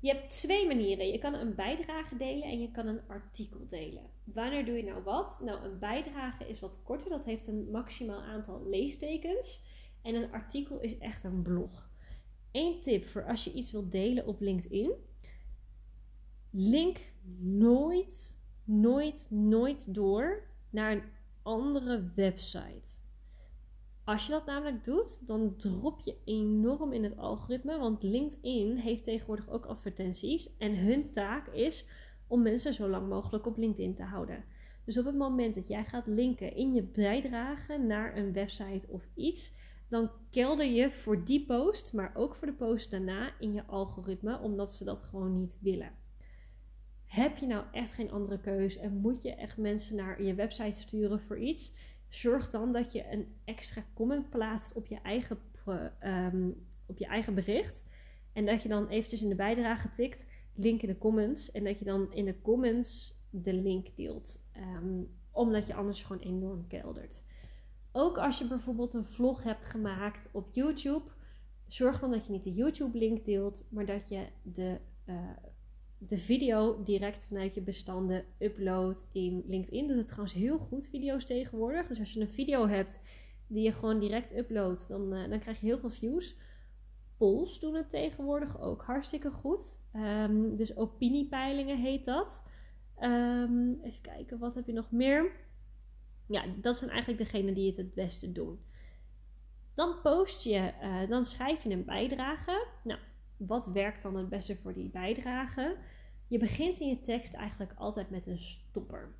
Je 0.00 0.08
hebt 0.08 0.30
twee 0.30 0.66
manieren. 0.66 1.08
Je 1.08 1.18
kan 1.18 1.34
een 1.34 1.54
bijdrage 1.54 2.16
delen 2.16 2.42
en 2.42 2.60
je 2.60 2.70
kan 2.70 2.86
een 2.86 3.00
artikel 3.08 3.66
delen. 3.68 4.10
Wanneer 4.24 4.64
doe 4.64 4.76
je 4.76 4.84
nou 4.84 5.02
wat? 5.02 5.40
Nou, 5.40 5.64
een 5.64 5.78
bijdrage 5.78 6.48
is 6.48 6.60
wat 6.60 6.82
korter. 6.82 7.10
Dat 7.10 7.24
heeft 7.24 7.46
een 7.46 7.70
maximaal 7.70 8.20
aantal 8.20 8.68
leestekens. 8.68 9.62
En 10.02 10.14
een 10.14 10.32
artikel 10.32 10.80
is 10.80 10.98
echt 10.98 11.24
een 11.24 11.42
blog. 11.42 11.90
Eén 12.52 12.80
tip 12.80 13.04
voor 13.06 13.26
als 13.26 13.44
je 13.44 13.52
iets 13.52 13.72
wilt 13.72 13.92
delen 13.92 14.26
op 14.26 14.40
LinkedIn. 14.40 14.92
Link 16.50 16.98
nooit, 17.38 18.38
nooit, 18.64 19.26
nooit 19.30 19.94
door 19.94 20.42
naar 20.70 20.92
een 20.92 21.02
andere 21.42 22.10
website. 22.14 22.89
Als 24.10 24.26
je 24.26 24.32
dat 24.32 24.46
namelijk 24.46 24.84
doet, 24.84 25.26
dan 25.26 25.56
drop 25.56 26.00
je 26.00 26.16
enorm 26.24 26.92
in 26.92 27.04
het 27.04 27.16
algoritme. 27.16 27.78
Want 27.78 28.02
LinkedIn 28.02 28.76
heeft 28.76 29.04
tegenwoordig 29.04 29.48
ook 29.48 29.64
advertenties. 29.64 30.56
En 30.56 30.76
hun 30.76 31.12
taak 31.12 31.48
is 31.48 31.86
om 32.26 32.42
mensen 32.42 32.74
zo 32.74 32.88
lang 32.88 33.08
mogelijk 33.08 33.46
op 33.46 33.56
LinkedIn 33.56 33.94
te 33.94 34.02
houden. 34.02 34.44
Dus 34.84 34.98
op 34.98 35.04
het 35.04 35.16
moment 35.16 35.54
dat 35.54 35.68
jij 35.68 35.84
gaat 35.84 36.06
linken 36.06 36.54
in 36.54 36.74
je 36.74 36.82
bijdrage 36.82 37.78
naar 37.78 38.16
een 38.16 38.32
website 38.32 38.86
of 38.88 39.08
iets, 39.14 39.54
dan 39.88 40.10
kelder 40.30 40.66
je 40.66 40.90
voor 40.90 41.24
die 41.24 41.46
post, 41.46 41.92
maar 41.92 42.12
ook 42.14 42.34
voor 42.34 42.46
de 42.46 42.54
post 42.54 42.90
daarna 42.90 43.32
in 43.38 43.52
je 43.52 43.66
algoritme, 43.66 44.38
omdat 44.38 44.72
ze 44.72 44.84
dat 44.84 45.02
gewoon 45.02 45.36
niet 45.36 45.56
willen. 45.60 45.92
Heb 47.04 47.36
je 47.36 47.46
nou 47.46 47.64
echt 47.72 47.92
geen 47.92 48.10
andere 48.10 48.40
keus 48.40 48.76
en 48.76 48.96
moet 48.96 49.22
je 49.22 49.34
echt 49.34 49.56
mensen 49.56 49.96
naar 49.96 50.22
je 50.22 50.34
website 50.34 50.80
sturen 50.80 51.20
voor 51.20 51.38
iets? 51.38 51.72
Zorg 52.10 52.50
dan 52.50 52.72
dat 52.72 52.92
je 52.92 53.12
een 53.12 53.34
extra 53.44 53.84
comment 53.94 54.30
plaatst 54.30 54.72
op 54.72 54.86
je 54.86 54.98
eigen, 55.02 55.38
ehm, 55.98 56.50
op 56.86 56.98
je 56.98 57.06
eigen 57.06 57.34
bericht. 57.34 57.84
En 58.32 58.46
dat 58.46 58.62
je 58.62 58.68
dan 58.68 58.88
eventjes 58.88 59.22
in 59.22 59.28
de 59.28 59.34
bijdrage 59.34 59.90
tikt, 59.90 60.26
link 60.54 60.82
in 60.82 60.88
de 60.88 60.98
comments. 60.98 61.50
En 61.50 61.64
dat 61.64 61.78
je 61.78 61.84
dan 61.84 62.12
in 62.12 62.24
de 62.24 62.40
comments 62.42 63.18
de 63.30 63.52
link 63.52 63.96
deelt. 63.96 64.40
Um, 64.56 65.18
omdat 65.30 65.66
je 65.66 65.74
anders 65.74 66.02
gewoon 66.02 66.22
enorm 66.22 66.66
keldert. 66.66 67.22
Ook 67.92 68.18
als 68.18 68.38
je 68.38 68.46
bijvoorbeeld 68.46 68.94
een 68.94 69.04
vlog 69.04 69.42
hebt 69.42 69.64
gemaakt 69.64 70.28
op 70.32 70.48
YouTube. 70.52 71.10
Zorg 71.66 72.00
dan 72.00 72.10
dat 72.10 72.26
je 72.26 72.32
niet 72.32 72.44
de 72.44 72.54
YouTube 72.54 72.98
link 72.98 73.24
deelt, 73.24 73.64
maar 73.68 73.86
dat 73.86 74.08
je 74.08 74.26
de 74.42 74.78
uh, 75.06 75.30
de 76.08 76.18
video 76.18 76.82
direct 76.82 77.24
vanuit 77.24 77.54
je 77.54 77.60
bestanden 77.60 78.24
upload 78.38 79.04
in 79.12 79.44
LinkedIn. 79.46 79.88
Dat 79.88 79.96
is 79.96 80.06
trouwens 80.06 80.34
heel 80.34 80.58
goed, 80.58 80.88
video's 80.88 81.24
tegenwoordig. 81.24 81.86
Dus 81.86 81.98
als 81.98 82.12
je 82.12 82.20
een 82.20 82.28
video 82.28 82.68
hebt 82.68 83.00
die 83.46 83.62
je 83.62 83.72
gewoon 83.72 83.98
direct 83.98 84.36
uploadt, 84.36 84.88
dan, 84.88 85.14
uh, 85.14 85.28
dan 85.28 85.38
krijg 85.38 85.60
je 85.60 85.66
heel 85.66 85.78
veel 85.78 85.90
views. 85.90 86.36
Polls 87.16 87.60
doen 87.60 87.74
het 87.74 87.90
tegenwoordig 87.90 88.60
ook 88.60 88.82
hartstikke 88.82 89.30
goed. 89.30 89.80
Um, 89.94 90.56
dus 90.56 90.76
opiniepeilingen 90.76 91.78
heet 91.78 92.04
dat. 92.04 92.42
Um, 93.02 93.80
even 93.82 94.00
kijken, 94.00 94.38
wat 94.38 94.54
heb 94.54 94.66
je 94.66 94.72
nog 94.72 94.90
meer? 94.90 95.32
Ja, 96.26 96.44
dat 96.60 96.76
zijn 96.76 96.90
eigenlijk 96.90 97.22
degenen 97.22 97.54
die 97.54 97.66
het 97.66 97.76
het 97.76 97.94
beste 97.94 98.32
doen. 98.32 98.58
Dan 99.74 100.00
post 100.02 100.44
je, 100.44 100.72
uh, 100.82 101.08
dan 101.08 101.24
schrijf 101.24 101.62
je 101.62 101.70
een 101.70 101.84
bijdrage. 101.84 102.66
Nou, 102.84 103.00
wat 103.46 103.66
werkt 103.66 104.02
dan 104.02 104.16
het 104.16 104.28
beste 104.28 104.56
voor 104.56 104.72
die 104.72 104.88
bijdrage? 104.88 105.76
Je 106.26 106.38
begint 106.38 106.78
in 106.78 106.88
je 106.88 107.00
tekst 107.00 107.34
eigenlijk 107.34 107.72
altijd 107.76 108.10
met 108.10 108.26
een 108.26 108.38
stopper. 108.38 109.14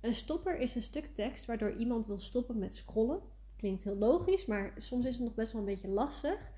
Een 0.00 0.14
stopper 0.14 0.58
is 0.58 0.74
een 0.74 0.82
stuk 0.82 1.14
tekst 1.14 1.44
waardoor 1.44 1.72
iemand 1.72 2.06
wil 2.06 2.18
stoppen 2.18 2.58
met 2.58 2.74
scrollen. 2.74 3.20
Klinkt 3.56 3.82
heel 3.82 3.96
logisch, 3.96 4.46
maar 4.46 4.72
soms 4.76 5.06
is 5.06 5.14
het 5.14 5.24
nog 5.24 5.34
best 5.34 5.52
wel 5.52 5.60
een 5.60 5.66
beetje 5.66 5.88
lastig. 5.88 6.50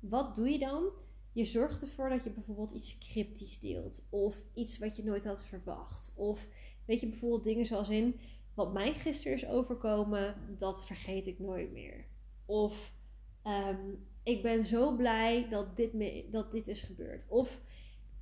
Wat 0.00 0.34
doe 0.34 0.50
je 0.50 0.58
dan? 0.58 0.88
Je 1.32 1.44
zorgt 1.44 1.82
ervoor 1.82 2.08
dat 2.08 2.24
je 2.24 2.30
bijvoorbeeld 2.30 2.70
iets 2.70 2.98
cryptisch 2.98 3.60
deelt. 3.60 4.02
Of 4.10 4.44
iets 4.54 4.78
wat 4.78 4.96
je 4.96 5.04
nooit 5.04 5.24
had 5.24 5.44
verwacht. 5.44 6.12
Of 6.16 6.48
weet 6.84 7.00
je 7.00 7.08
bijvoorbeeld 7.08 7.44
dingen 7.44 7.66
zoals 7.66 7.88
in 7.88 8.20
wat 8.54 8.72
mij 8.72 8.94
gisteren 8.94 9.36
is 9.36 9.46
overkomen, 9.46 10.34
dat 10.58 10.86
vergeet 10.86 11.26
ik 11.26 11.38
nooit 11.38 11.72
meer. 11.72 12.04
Of 12.46 12.92
um, 13.44 14.06
ik 14.24 14.42
ben 14.42 14.64
zo 14.64 14.96
blij 14.96 15.46
dat 15.50 15.76
dit, 15.76 15.92
me, 15.92 16.28
dat 16.30 16.52
dit 16.52 16.68
is 16.68 16.82
gebeurd. 16.82 17.24
Of 17.28 17.60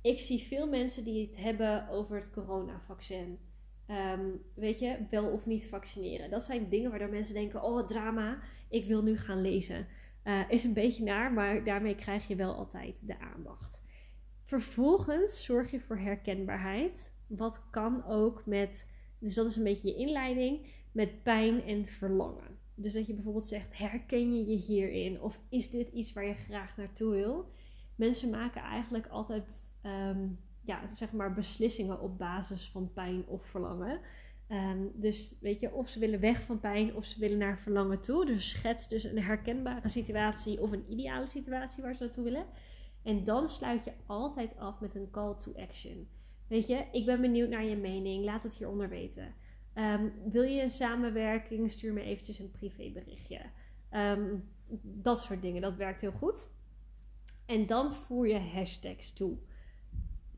ik 0.01 0.19
zie 0.19 0.39
veel 0.39 0.67
mensen 0.67 1.03
die 1.03 1.27
het 1.27 1.37
hebben 1.37 1.87
over 1.89 2.15
het 2.15 2.31
coronavaccin. 2.31 3.39
Um, 3.87 4.41
weet 4.55 4.79
je, 4.79 4.97
wel 5.09 5.25
of 5.25 5.45
niet 5.45 5.67
vaccineren. 5.67 6.29
Dat 6.29 6.43
zijn 6.43 6.69
dingen 6.69 6.89
waardoor 6.89 7.09
mensen 7.09 7.33
denken: 7.33 7.63
oh, 7.63 7.87
drama, 7.87 8.39
ik 8.69 8.85
wil 8.85 9.03
nu 9.03 9.17
gaan 9.17 9.41
lezen. 9.41 9.87
Uh, 10.23 10.49
is 10.49 10.63
een 10.63 10.73
beetje 10.73 11.03
naar, 11.03 11.33
maar 11.33 11.63
daarmee 11.63 11.95
krijg 11.95 12.27
je 12.27 12.35
wel 12.35 12.53
altijd 12.53 13.07
de 13.07 13.19
aandacht. 13.19 13.81
Vervolgens 14.43 15.43
zorg 15.43 15.71
je 15.71 15.79
voor 15.79 15.97
herkenbaarheid. 15.97 17.11
Wat 17.27 17.69
kan 17.69 18.05
ook 18.05 18.45
met, 18.45 18.89
dus 19.19 19.33
dat 19.33 19.49
is 19.49 19.55
een 19.55 19.63
beetje 19.63 19.87
je 19.87 19.95
inleiding, 19.95 20.67
met 20.91 21.23
pijn 21.23 21.63
en 21.63 21.87
verlangen. 21.87 22.59
Dus 22.75 22.93
dat 22.93 23.07
je 23.07 23.13
bijvoorbeeld 23.13 23.45
zegt: 23.45 23.77
herken 23.77 24.35
je 24.35 24.45
je 24.45 24.57
hierin? 24.57 25.21
Of 25.21 25.39
is 25.49 25.69
dit 25.69 25.89
iets 25.89 26.13
waar 26.13 26.25
je 26.25 26.33
graag 26.33 26.77
naartoe 26.77 27.11
wil? 27.11 27.51
Mensen 27.95 28.29
maken 28.29 28.61
eigenlijk 28.61 29.07
altijd 29.07 29.71
um, 29.83 30.39
ja, 30.61 30.87
zeg 30.87 31.11
maar 31.11 31.33
beslissingen 31.33 31.99
op 31.99 32.17
basis 32.17 32.69
van 32.69 32.93
pijn 32.93 33.27
of 33.27 33.45
verlangen. 33.45 33.99
Um, 34.49 34.91
dus 34.93 35.37
weet 35.41 35.59
je, 35.59 35.71
of 35.71 35.89
ze 35.89 35.99
willen 35.99 36.19
weg 36.19 36.43
van 36.43 36.59
pijn 36.59 36.95
of 36.95 37.05
ze 37.05 37.19
willen 37.19 37.37
naar 37.37 37.59
verlangen 37.59 38.01
toe. 38.01 38.25
Dus 38.25 38.49
schets 38.49 38.87
dus 38.87 39.03
een 39.03 39.21
herkenbare 39.21 39.89
situatie 39.89 40.61
of 40.61 40.71
een 40.71 40.91
ideale 40.91 41.27
situatie 41.27 41.83
waar 41.83 41.95
ze 41.95 42.03
naartoe 42.03 42.23
willen. 42.23 42.45
En 43.03 43.23
dan 43.23 43.49
sluit 43.49 43.83
je 43.83 43.91
altijd 44.05 44.57
af 44.57 44.79
met 44.79 44.95
een 44.95 45.09
call 45.11 45.35
to 45.35 45.53
action. 45.55 46.07
Weet 46.47 46.67
je, 46.67 46.85
ik 46.91 47.05
ben 47.05 47.21
benieuwd 47.21 47.49
naar 47.49 47.65
je 47.65 47.75
mening, 47.75 48.23
laat 48.23 48.43
het 48.43 48.55
hieronder 48.55 48.89
weten. 48.89 49.33
Ehm, 49.73 50.09
wil 50.31 50.43
je 50.43 50.61
een 50.61 50.71
samenwerking? 50.71 51.71
Stuur 51.71 51.93
me 51.93 52.01
eventjes 52.01 52.39
een 52.39 52.51
privéberichtje. 52.51 53.41
Um, 53.91 54.49
dat 54.81 55.21
soort 55.21 55.41
dingen, 55.41 55.61
dat 55.61 55.75
werkt 55.75 56.01
heel 56.01 56.11
goed. 56.11 56.49
En 57.45 57.65
dan 57.65 57.93
voer 57.93 58.27
je 58.27 58.39
hashtags 58.39 59.13
toe. 59.13 59.37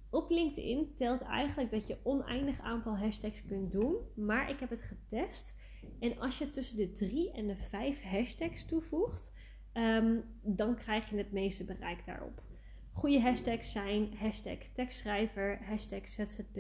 Op 0.10 0.30
LinkedIn 0.30 0.94
telt 0.96 1.22
eigenlijk 1.22 1.72
dat 1.72 1.88
je 1.88 1.98
oneindig 2.04 2.60
aantal 2.60 2.98
hashtags 2.98 3.46
kunt 3.46 3.72
doen, 3.72 3.96
maar 4.16 4.50
ik 4.50 4.60
heb 4.60 4.70
het 4.70 4.82
getest. 4.82 5.56
En 6.00 6.20
als 6.20 6.38
je 6.38 6.50
tussen 6.50 6.78
de 6.78 6.92
drie 6.92 7.32
en 7.32 7.48
de 7.48 7.56
vijf 7.56 8.04
hashtags 8.04 8.66
toevoegt, 8.66 9.34
um, 9.74 10.24
dan 10.42 10.76
krijg 10.76 11.10
je 11.10 11.18
het 11.18 11.32
meeste 11.32 11.64
bereik 11.64 12.06
daarop. 12.06 12.44
Goede 12.92 13.22
hashtags 13.22 13.72
zijn 13.72 14.14
hashtag 14.18 14.58
tekstschrijver, 14.74 15.66
hashtag 15.66 16.08
ZZP, 16.08 16.60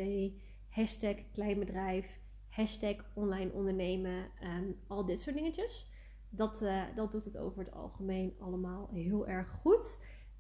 hashtag 0.70 1.16
kleinbedrijf, 1.32 2.20
hashtag 2.56 2.96
online 3.14 3.52
ondernemen, 3.52 4.32
al 4.88 5.06
dit 5.06 5.22
soort 5.22 5.36
dingetjes. 5.36 5.88
Dat, 6.30 6.62
uh, 6.62 6.84
dat 6.96 7.12
doet 7.12 7.26
het 7.26 7.38
over 7.38 7.60
het 7.60 7.74
algemeen 7.74 8.36
allemaal 8.40 8.90
heel 8.92 9.28
erg 9.28 9.50
goed. 9.50 9.98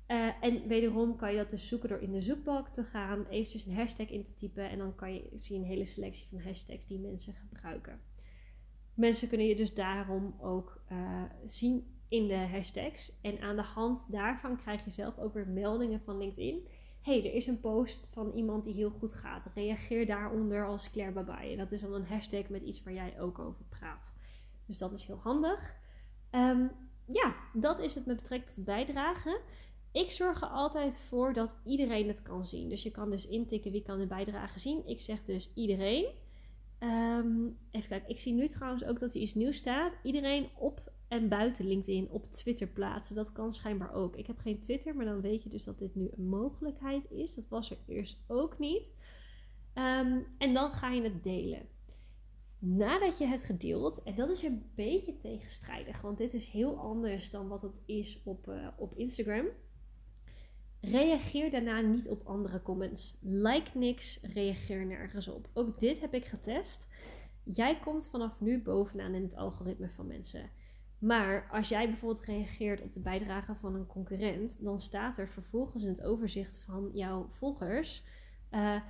Uh, 0.07 0.43
en 0.43 0.67
wederom 0.67 1.15
kan 1.15 1.31
je 1.31 1.37
dat 1.37 1.49
dus 1.49 1.67
zoeken 1.67 1.89
door 1.89 2.01
in 2.01 2.11
de 2.11 2.21
zoekbalk 2.21 2.67
te 2.67 2.83
gaan, 2.83 3.25
eventjes 3.29 3.65
een 3.65 3.75
hashtag 3.75 4.09
in 4.09 4.23
te 4.23 4.33
typen 4.33 4.69
en 4.69 4.77
dan 4.77 4.95
kan 4.95 5.13
je 5.13 5.29
zien 5.37 5.61
een 5.61 5.67
hele 5.67 5.85
selectie 5.85 6.27
van 6.29 6.41
hashtags 6.41 6.87
die 6.87 6.99
mensen 6.99 7.33
gebruiken. 7.33 8.01
Mensen 8.93 9.27
kunnen 9.27 9.47
je 9.47 9.55
dus 9.55 9.73
daarom 9.73 10.35
ook 10.39 10.81
uh, 10.91 11.23
zien 11.45 11.95
in 12.07 12.27
de 12.27 12.37
hashtags. 12.37 13.21
En 13.21 13.39
aan 13.39 13.55
de 13.55 13.61
hand 13.61 14.11
daarvan 14.11 14.57
krijg 14.57 14.85
je 14.85 14.91
zelf 14.91 15.17
ook 15.17 15.33
weer 15.33 15.47
meldingen 15.47 16.01
van 16.01 16.17
LinkedIn. 16.17 16.67
Hey, 17.05 17.25
er 17.25 17.33
is 17.33 17.47
een 17.47 17.59
post 17.59 18.09
van 18.11 18.31
iemand 18.31 18.63
die 18.63 18.73
heel 18.73 18.89
goed 18.89 19.13
gaat. 19.13 19.47
Reageer 19.53 20.05
daaronder 20.05 20.65
als 20.65 20.91
Claire 20.91 21.13
Babai. 21.13 21.55
Dat 21.55 21.71
is 21.71 21.81
dan 21.81 21.93
een 21.93 22.05
hashtag 22.05 22.49
met 22.49 22.63
iets 22.63 22.83
waar 22.83 22.93
jij 22.93 23.19
ook 23.19 23.39
over 23.39 23.65
praat. 23.69 24.13
Dus 24.65 24.77
dat 24.77 24.91
is 24.91 25.05
heel 25.05 25.19
handig. 25.23 25.75
Um, 26.31 26.71
ja, 27.05 27.35
dat 27.53 27.79
is 27.79 27.95
het 27.95 28.05
met 28.05 28.15
betrekking 28.15 28.55
tot 28.55 28.65
bijdragen. 28.65 29.39
Ik 29.91 30.11
zorg 30.11 30.41
er 30.41 30.47
altijd 30.47 30.99
voor 30.99 31.33
dat 31.33 31.55
iedereen 31.65 32.07
het 32.07 32.21
kan 32.21 32.45
zien. 32.45 32.69
Dus 32.69 32.83
je 32.83 32.91
kan 32.91 33.09
dus 33.09 33.27
intikken 33.27 33.71
wie 33.71 33.83
kan 33.83 33.99
de 33.99 34.07
bijdrage 34.07 34.59
zien. 34.59 34.87
Ik 34.87 35.01
zeg 35.01 35.25
dus 35.25 35.51
iedereen. 35.55 36.05
Um, 36.79 37.57
even 37.71 37.89
kijken, 37.89 38.09
ik 38.09 38.19
zie 38.19 38.33
nu 38.33 38.47
trouwens 38.47 38.83
ook 38.83 38.99
dat 38.99 39.09
er 39.09 39.21
iets 39.21 39.33
nieuws 39.33 39.57
staat. 39.57 39.93
Iedereen 40.03 40.49
op 40.57 40.91
en 41.07 41.29
buiten 41.29 41.67
LinkedIn 41.67 42.09
op 42.09 42.31
Twitter 42.31 42.67
plaatsen. 42.67 43.15
Dat 43.15 43.31
kan 43.31 43.53
schijnbaar 43.53 43.93
ook. 43.93 44.15
Ik 44.15 44.27
heb 44.27 44.37
geen 44.37 44.59
Twitter, 44.59 44.95
maar 44.95 45.05
dan 45.05 45.21
weet 45.21 45.43
je 45.43 45.49
dus 45.49 45.63
dat 45.63 45.79
dit 45.79 45.95
nu 45.95 46.09
een 46.15 46.27
mogelijkheid 46.27 47.11
is. 47.11 47.35
Dat 47.35 47.49
was 47.49 47.71
er 47.71 47.77
eerst 47.87 48.23
ook 48.27 48.59
niet. 48.59 48.93
Um, 49.73 50.25
en 50.37 50.53
dan 50.53 50.71
ga 50.71 50.91
je 50.91 51.01
het 51.01 51.23
delen. 51.23 51.67
Nadat 52.59 53.17
je 53.17 53.25
het 53.25 53.43
gedeeld, 53.43 54.03
en 54.03 54.15
dat 54.15 54.29
is 54.29 54.43
een 54.43 54.71
beetje 54.75 55.17
tegenstrijdig, 55.17 56.01
want 56.01 56.17
dit 56.17 56.33
is 56.33 56.47
heel 56.47 56.77
anders 56.77 57.29
dan 57.29 57.47
wat 57.47 57.61
het 57.61 57.81
is 57.85 58.21
op, 58.23 58.47
uh, 58.47 58.67
op 58.77 58.95
Instagram. 58.95 59.45
Reageer 60.81 61.51
daarna 61.51 61.81
niet 61.81 62.09
op 62.09 62.25
andere 62.25 62.61
comments. 62.61 63.17
Like 63.21 63.77
niks, 63.77 64.19
reageer 64.21 64.85
nergens 64.85 65.27
op. 65.27 65.49
Ook 65.53 65.79
dit 65.79 65.99
heb 65.99 66.13
ik 66.13 66.25
getest. 66.25 66.87
Jij 67.43 67.79
komt 67.79 68.07
vanaf 68.07 68.41
nu 68.41 68.61
bovenaan 68.61 69.13
in 69.13 69.23
het 69.23 69.35
algoritme 69.35 69.89
van 69.89 70.07
mensen. 70.07 70.49
Maar 71.05 71.47
als 71.51 71.69
jij 71.69 71.87
bijvoorbeeld 71.87 72.25
reageert 72.25 72.81
op 72.81 72.93
de 72.93 72.99
bijdrage 72.99 73.55
van 73.55 73.75
een 73.75 73.87
concurrent, 73.87 74.63
dan 74.63 74.81
staat 74.81 75.17
er 75.17 75.29
vervolgens 75.29 75.83
in 75.83 75.89
het 75.89 76.03
overzicht 76.03 76.63
van 76.65 76.91
jouw 76.93 77.27
volgers: 77.29 78.03
uh, 78.51 78.81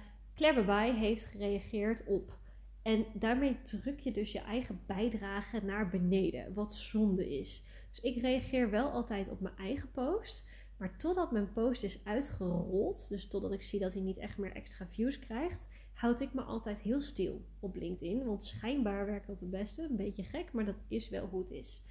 heeft 1.00 1.26
gereageerd 1.26 2.06
op. 2.06 2.38
En 2.82 3.06
daarmee 3.14 3.62
druk 3.62 4.00
je 4.00 4.12
dus 4.12 4.32
je 4.32 4.40
eigen 4.40 4.82
bijdrage 4.86 5.66
naar 5.66 5.90
beneden, 5.90 6.54
wat 6.54 6.76
zonde 6.76 7.38
is. 7.40 7.64
Dus 7.90 8.00
ik 8.00 8.22
reageer 8.22 8.70
wel 8.70 8.90
altijd 8.90 9.30
op 9.30 9.40
mijn 9.40 9.58
eigen 9.58 9.92
post. 9.92 10.44
Maar 10.78 10.98
totdat 10.98 11.32
mijn 11.32 11.54
post 11.54 11.84
is 11.84 12.06
uitgerold, 12.06 13.10
dus 13.10 13.28
totdat 13.28 13.52
ik 13.52 13.64
zie 13.64 13.80
dat 13.80 13.94
hij 13.94 14.04
niet 14.04 14.18
echt 14.18 14.38
meer 14.38 14.54
extra 14.54 14.88
views 14.88 15.20
krijgt, 15.20 15.68
houd 15.94 16.22
ik 16.22 16.34
me 16.34 16.42
altijd 16.42 16.80
heel 16.80 17.02
stil 17.02 17.46
op 17.60 17.76
LinkedIn. 17.76 18.26
Want 18.26 18.44
schijnbaar 18.44 19.06
werkt 19.06 19.28
dat 19.28 19.40
het 19.40 19.50
beste. 19.50 19.88
Een 19.90 19.96
beetje 19.96 20.24
gek, 20.24 20.52
maar 20.52 20.66
dat 20.66 20.82
is 20.88 21.10
wel 21.10 21.28
hoe 21.28 21.42
het 21.42 21.52
is. 21.52 21.84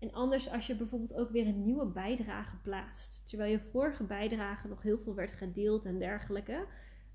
En 0.00 0.12
anders 0.12 0.50
als 0.50 0.66
je 0.66 0.74
bijvoorbeeld 0.74 1.14
ook 1.14 1.30
weer 1.30 1.46
een 1.46 1.62
nieuwe 1.64 1.86
bijdrage 1.86 2.56
plaatst, 2.56 3.28
terwijl 3.28 3.50
je 3.50 3.60
vorige 3.60 4.04
bijdrage 4.04 4.68
nog 4.68 4.82
heel 4.82 4.98
veel 4.98 5.14
werd 5.14 5.32
gedeeld 5.32 5.84
en 5.84 5.98
dergelijke, 5.98 6.66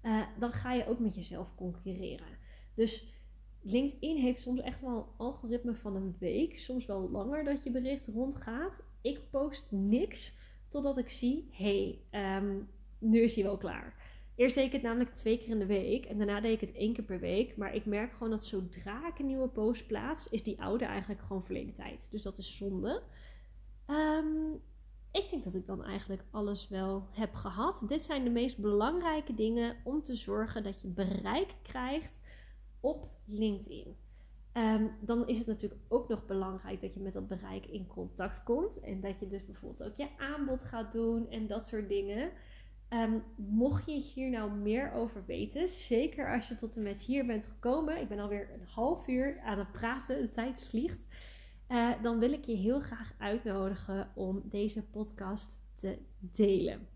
uh, 0.04 0.22
dan 0.40 0.52
ga 0.52 0.74
je 0.74 0.88
ook 0.88 1.00
met 1.00 1.16
jezelf 1.16 1.56
concurreren. 1.56 2.38
Dus 2.76 3.14
LinkedIn 3.62 4.18
heeft 4.18 4.42
soms 4.42 4.62
echt 4.62 4.82
wel 4.82 4.98
een 4.98 5.18
algoritme 5.18 5.76
van 5.76 5.96
een 5.96 6.16
week, 6.20 6.58
soms 6.58 6.86
wel 6.86 7.10
langer 7.10 7.44
dat 7.44 7.64
je 7.64 7.72
bericht 7.72 8.08
rondgaat. 8.08 8.84
Ik 9.02 9.30
post 9.30 9.72
niks 9.72 10.38
totdat 10.70 10.98
ik 10.98 11.10
zie, 11.10 11.50
hey, 11.52 12.00
um, 12.38 12.70
nu 13.00 13.22
is 13.22 13.36
hij 13.36 13.44
wel 13.44 13.58
klaar. 13.58 14.05
Eerst 14.36 14.56
deed 14.56 14.66
ik 14.66 14.72
het 14.72 14.82
namelijk 14.82 15.16
twee 15.16 15.38
keer 15.38 15.50
in 15.50 15.60
de 15.60 15.66
week 15.66 16.06
en 16.06 16.18
daarna 16.18 16.42
deed 16.42 16.62
ik 16.62 16.68
het 16.68 16.76
één 16.76 16.94
keer 16.94 17.04
per 17.04 17.20
week. 17.20 17.58
Maar 17.58 17.76
ik 17.76 17.86
merk 17.86 18.12
gewoon 18.12 18.30
dat 18.30 18.46
zodra 18.46 19.08
ik 19.08 19.20
een 19.20 19.26
nieuwe 19.26 19.48
post 19.48 19.88
plaats, 19.88 20.30
is 20.30 20.44
die 20.44 20.62
oude 20.62 20.86
eigenlijk 20.86 21.22
gewoon 21.22 21.44
verleden 21.44 21.74
tijd. 21.74 22.08
Dus 22.12 22.22
dat 22.22 22.38
is 22.38 22.58
zonde. 22.58 23.02
Um, 23.88 24.62
ik 25.12 25.30
denk 25.30 25.44
dat 25.44 25.56
ik 25.56 25.66
dan 25.66 25.84
eigenlijk 25.84 26.24
alles 26.32 26.68
wel 26.68 27.08
heb 27.12 27.34
gehad. 27.34 27.84
Dit 27.88 28.04
zijn 28.04 28.24
de 28.24 28.30
meest 28.30 28.58
belangrijke 28.58 29.36
dingen 29.36 29.76
om 29.84 30.04
te 30.04 30.16
zorgen 30.16 30.64
dat 30.64 30.82
je 30.82 30.88
bereik 30.88 31.54
krijgt 31.62 32.20
op 32.80 33.08
LinkedIn. 33.26 33.96
Um, 34.54 34.92
dan 35.02 35.28
is 35.28 35.38
het 35.38 35.48
natuurlijk 35.48 35.82
ook 35.88 36.08
nog 36.08 36.26
belangrijk 36.26 36.82
dat 36.82 36.94
je 36.94 37.00
met 37.00 37.14
dat 37.14 37.28
bereik 37.28 37.66
in 37.66 37.88
contact 37.88 38.44
komt. 38.44 38.80
En 38.80 39.02
dat 39.02 39.20
je 39.20 39.28
dus 39.28 39.46
bijvoorbeeld 39.46 39.90
ook 39.90 39.98
je 39.98 40.18
aanbod 40.18 40.64
gaat 40.64 40.92
doen 40.92 41.30
en 41.30 41.48
dat 41.48 41.68
soort 41.68 41.90
dingen. 41.90 42.32
Um, 42.90 43.24
mocht 43.36 43.86
je 43.86 43.92
hier 43.92 44.30
nou 44.30 44.52
meer 44.52 44.92
over 44.92 45.26
weten, 45.26 45.70
zeker 45.70 46.34
als 46.34 46.48
je 46.48 46.56
tot 46.56 46.76
en 46.76 46.84
met 46.84 47.02
hier 47.02 47.26
bent 47.26 47.46
gekomen, 47.46 48.02
ik 48.02 48.08
ben 48.08 48.20
alweer 48.20 48.50
een 48.54 48.68
half 48.68 49.08
uur 49.08 49.40
aan 49.40 49.60
het 49.60 49.72
praten, 49.72 50.22
de 50.22 50.30
tijd 50.30 50.64
vliegt, 50.64 51.08
uh, 51.70 51.92
dan 52.02 52.20
wil 52.20 52.32
ik 52.32 52.46
je 52.46 52.56
heel 52.56 52.80
graag 52.80 53.14
uitnodigen 53.18 54.12
om 54.16 54.42
deze 54.46 54.84
podcast 54.84 55.58
te 55.76 55.98
delen. 56.20 56.88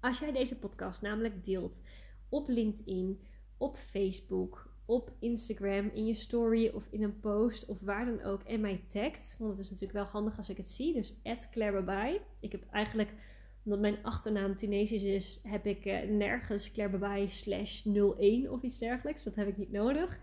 Als 0.00 0.18
jij 0.18 0.32
deze 0.32 0.58
podcast 0.58 1.02
namelijk 1.02 1.44
deelt 1.44 1.80
op 2.28 2.48
LinkedIn, 2.48 3.20
op 3.58 3.76
Facebook, 3.76 4.70
op 4.84 5.12
Instagram, 5.18 5.90
in 5.94 6.06
je 6.06 6.14
story 6.14 6.68
of 6.68 6.86
in 6.90 7.02
een 7.02 7.20
post 7.20 7.66
of 7.66 7.80
waar 7.80 8.04
dan 8.04 8.22
ook 8.22 8.42
en 8.42 8.60
mij 8.60 8.84
tagt, 8.88 9.36
want 9.38 9.50
het 9.50 9.60
is 9.60 9.70
natuurlijk 9.70 9.98
wel 9.98 10.12
handig 10.12 10.36
als 10.36 10.48
ik 10.48 10.56
het 10.56 10.68
zie, 10.68 10.92
dus 10.92 11.14
Claire 11.50 12.20
Ik 12.40 12.52
heb 12.52 12.64
eigenlijk 12.70 13.14
omdat 13.64 13.80
mijn 13.80 14.02
achternaam 14.02 14.56
Tunesisch 14.56 15.02
is, 15.02 15.40
heb 15.42 15.66
ik 15.66 15.84
uh, 15.84 16.02
nergens 16.02 16.72
Claire 16.72 17.26
slash 17.28 17.84
01 17.84 18.50
of 18.50 18.62
iets 18.62 18.78
dergelijks. 18.78 19.24
Dat 19.24 19.34
heb 19.34 19.48
ik 19.48 19.56
niet 19.56 19.72
nodig. 19.72 20.18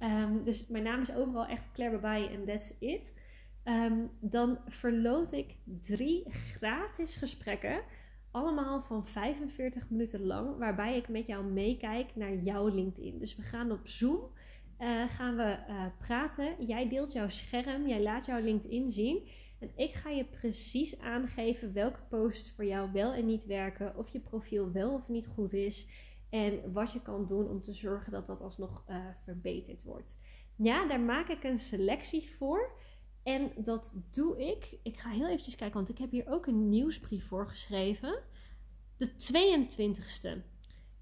Um, 0.00 0.44
dus 0.44 0.66
mijn 0.66 0.84
naam 0.84 1.00
is 1.00 1.14
overal 1.14 1.46
echt 1.46 1.72
Claire 1.72 2.28
en 2.28 2.44
that's 2.44 2.72
it. 2.78 3.12
Um, 3.64 4.10
dan 4.20 4.58
verloot 4.66 5.32
ik 5.32 5.56
drie 5.64 6.24
gratis 6.30 7.16
gesprekken. 7.16 7.80
Allemaal 8.30 8.82
van 8.82 9.06
45 9.06 9.90
minuten 9.90 10.26
lang. 10.26 10.58
Waarbij 10.58 10.96
ik 10.96 11.08
met 11.08 11.26
jou 11.26 11.44
meekijk 11.44 12.16
naar 12.16 12.34
jouw 12.34 12.66
LinkedIn. 12.68 13.18
Dus 13.18 13.36
we 13.36 13.42
gaan 13.42 13.70
op 13.70 13.88
Zoom. 13.88 14.20
Uh, 14.80 15.08
gaan 15.08 15.36
we 15.36 15.56
uh, 15.68 15.84
praten. 15.98 16.66
Jij 16.66 16.88
deelt 16.88 17.12
jouw 17.12 17.28
scherm. 17.28 17.88
Jij 17.88 18.02
laat 18.02 18.26
jouw 18.26 18.40
LinkedIn 18.40 18.90
zien. 18.90 19.28
En 19.64 19.70
ik 19.84 19.94
ga 19.94 20.10
je 20.10 20.24
precies 20.24 20.98
aangeven 20.98 21.72
welke 21.72 22.00
posts 22.08 22.50
voor 22.50 22.64
jou 22.64 22.92
wel 22.92 23.12
en 23.12 23.26
niet 23.26 23.46
werken, 23.46 23.96
of 23.96 24.08
je 24.08 24.20
profiel 24.20 24.72
wel 24.72 24.94
of 24.94 25.08
niet 25.08 25.26
goed 25.26 25.52
is 25.52 25.86
en 26.30 26.72
wat 26.72 26.92
je 26.92 27.02
kan 27.02 27.26
doen 27.26 27.48
om 27.48 27.60
te 27.60 27.72
zorgen 27.72 28.12
dat 28.12 28.26
dat 28.26 28.40
alsnog 28.40 28.84
uh, 28.88 28.96
verbeterd 29.24 29.82
wordt. 29.82 30.16
Ja, 30.56 30.86
daar 30.86 31.00
maak 31.00 31.28
ik 31.28 31.44
een 31.44 31.58
selectie 31.58 32.34
voor. 32.36 32.72
En 33.22 33.52
dat 33.56 33.94
doe 34.10 34.46
ik. 34.46 34.78
Ik 34.82 34.98
ga 34.98 35.10
heel 35.10 35.28
eventjes 35.28 35.56
kijken, 35.56 35.76
want 35.76 35.88
ik 35.88 35.98
heb 35.98 36.10
hier 36.10 36.28
ook 36.28 36.46
een 36.46 36.68
nieuwsbrief 36.68 37.26
voor 37.26 37.48
geschreven. 37.48 38.22
De 38.96 39.10
22ste. 39.10 40.52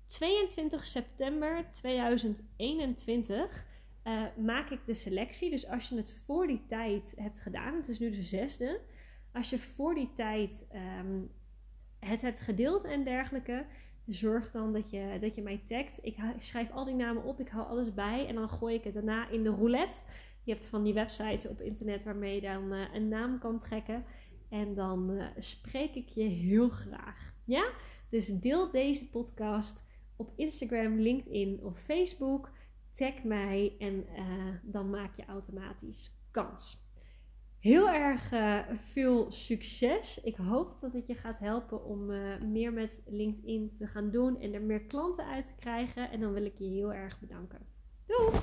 22 0.06 0.86
september 0.86 1.70
2021 1.72 3.66
uh, 4.04 4.22
maak 4.36 4.70
ik 4.70 4.80
de 4.86 4.94
selectie. 4.94 5.50
Dus 5.50 5.68
als 5.68 5.88
je 5.88 5.96
het 5.96 6.12
voor 6.12 6.46
die 6.46 6.66
tijd 6.66 7.12
hebt 7.16 7.40
gedaan, 7.40 7.74
het 7.76 7.88
is 7.88 7.98
nu 7.98 8.10
de 8.10 8.22
zesde. 8.22 8.80
Als 9.32 9.50
je 9.50 9.58
voor 9.58 9.94
die 9.94 10.12
tijd 10.14 10.66
um, 11.00 11.30
het 11.98 12.20
hebt 12.20 12.40
gedeeld 12.40 12.84
en 12.84 13.04
dergelijke, 13.04 13.66
zorg 14.06 14.50
dan 14.50 14.72
dat 14.72 14.90
je, 14.90 15.18
dat 15.20 15.34
je 15.34 15.42
mij 15.42 15.62
tagt. 15.66 15.98
Ik 16.02 16.16
schrijf 16.38 16.70
al 16.70 16.84
die 16.84 16.94
namen 16.94 17.24
op, 17.24 17.40
ik 17.40 17.48
hou 17.48 17.66
alles 17.66 17.94
bij 17.94 18.26
en 18.26 18.34
dan 18.34 18.48
gooi 18.48 18.74
ik 18.74 18.84
het 18.84 18.94
daarna 18.94 19.28
in 19.28 19.42
de 19.42 19.50
roulette. 19.50 20.00
Je 20.44 20.52
hebt 20.52 20.66
van 20.66 20.82
die 20.82 20.94
websites 20.94 21.48
op 21.48 21.60
internet 21.60 22.04
waarmee 22.04 22.34
je 22.34 22.40
dan 22.40 22.72
uh, 22.72 22.94
een 22.94 23.08
naam 23.08 23.38
kan 23.38 23.58
trekken. 23.58 24.04
En 24.48 24.74
dan 24.74 25.10
uh, 25.10 25.26
spreek 25.36 25.94
ik 25.94 26.08
je 26.08 26.22
heel 26.22 26.68
graag. 26.68 27.34
Ja? 27.44 27.70
Dus 28.08 28.26
deel 28.26 28.70
deze 28.70 29.08
podcast 29.08 29.84
op 30.16 30.32
Instagram, 30.36 31.00
LinkedIn 31.00 31.60
of 31.62 31.78
Facebook. 31.78 32.50
Tag 32.94 33.22
mij 33.22 33.76
en 33.78 34.06
dan 34.62 34.90
maak 34.90 35.16
je 35.16 35.24
automatisch 35.24 36.16
kans. 36.30 36.80
Heel 37.58 37.88
erg 37.88 38.32
veel 38.92 39.32
succes. 39.32 40.20
Ik 40.20 40.36
hoop 40.36 40.80
dat 40.80 40.92
het 40.92 41.06
je 41.06 41.14
gaat 41.14 41.38
helpen 41.38 41.84
om 41.84 42.06
meer 42.52 42.72
met 42.72 43.02
LinkedIn 43.06 43.74
te 43.78 43.86
gaan 43.86 44.10
doen 44.10 44.40
en 44.40 44.54
er 44.54 44.62
meer 44.62 44.84
klanten 44.84 45.26
uit 45.26 45.46
te 45.46 45.54
krijgen. 45.54 46.10
En 46.10 46.20
dan 46.20 46.32
wil 46.32 46.44
ik 46.44 46.58
je 46.58 46.64
heel 46.68 46.92
erg 46.92 47.20
bedanken. 47.20 47.66
Doei! 48.06 48.40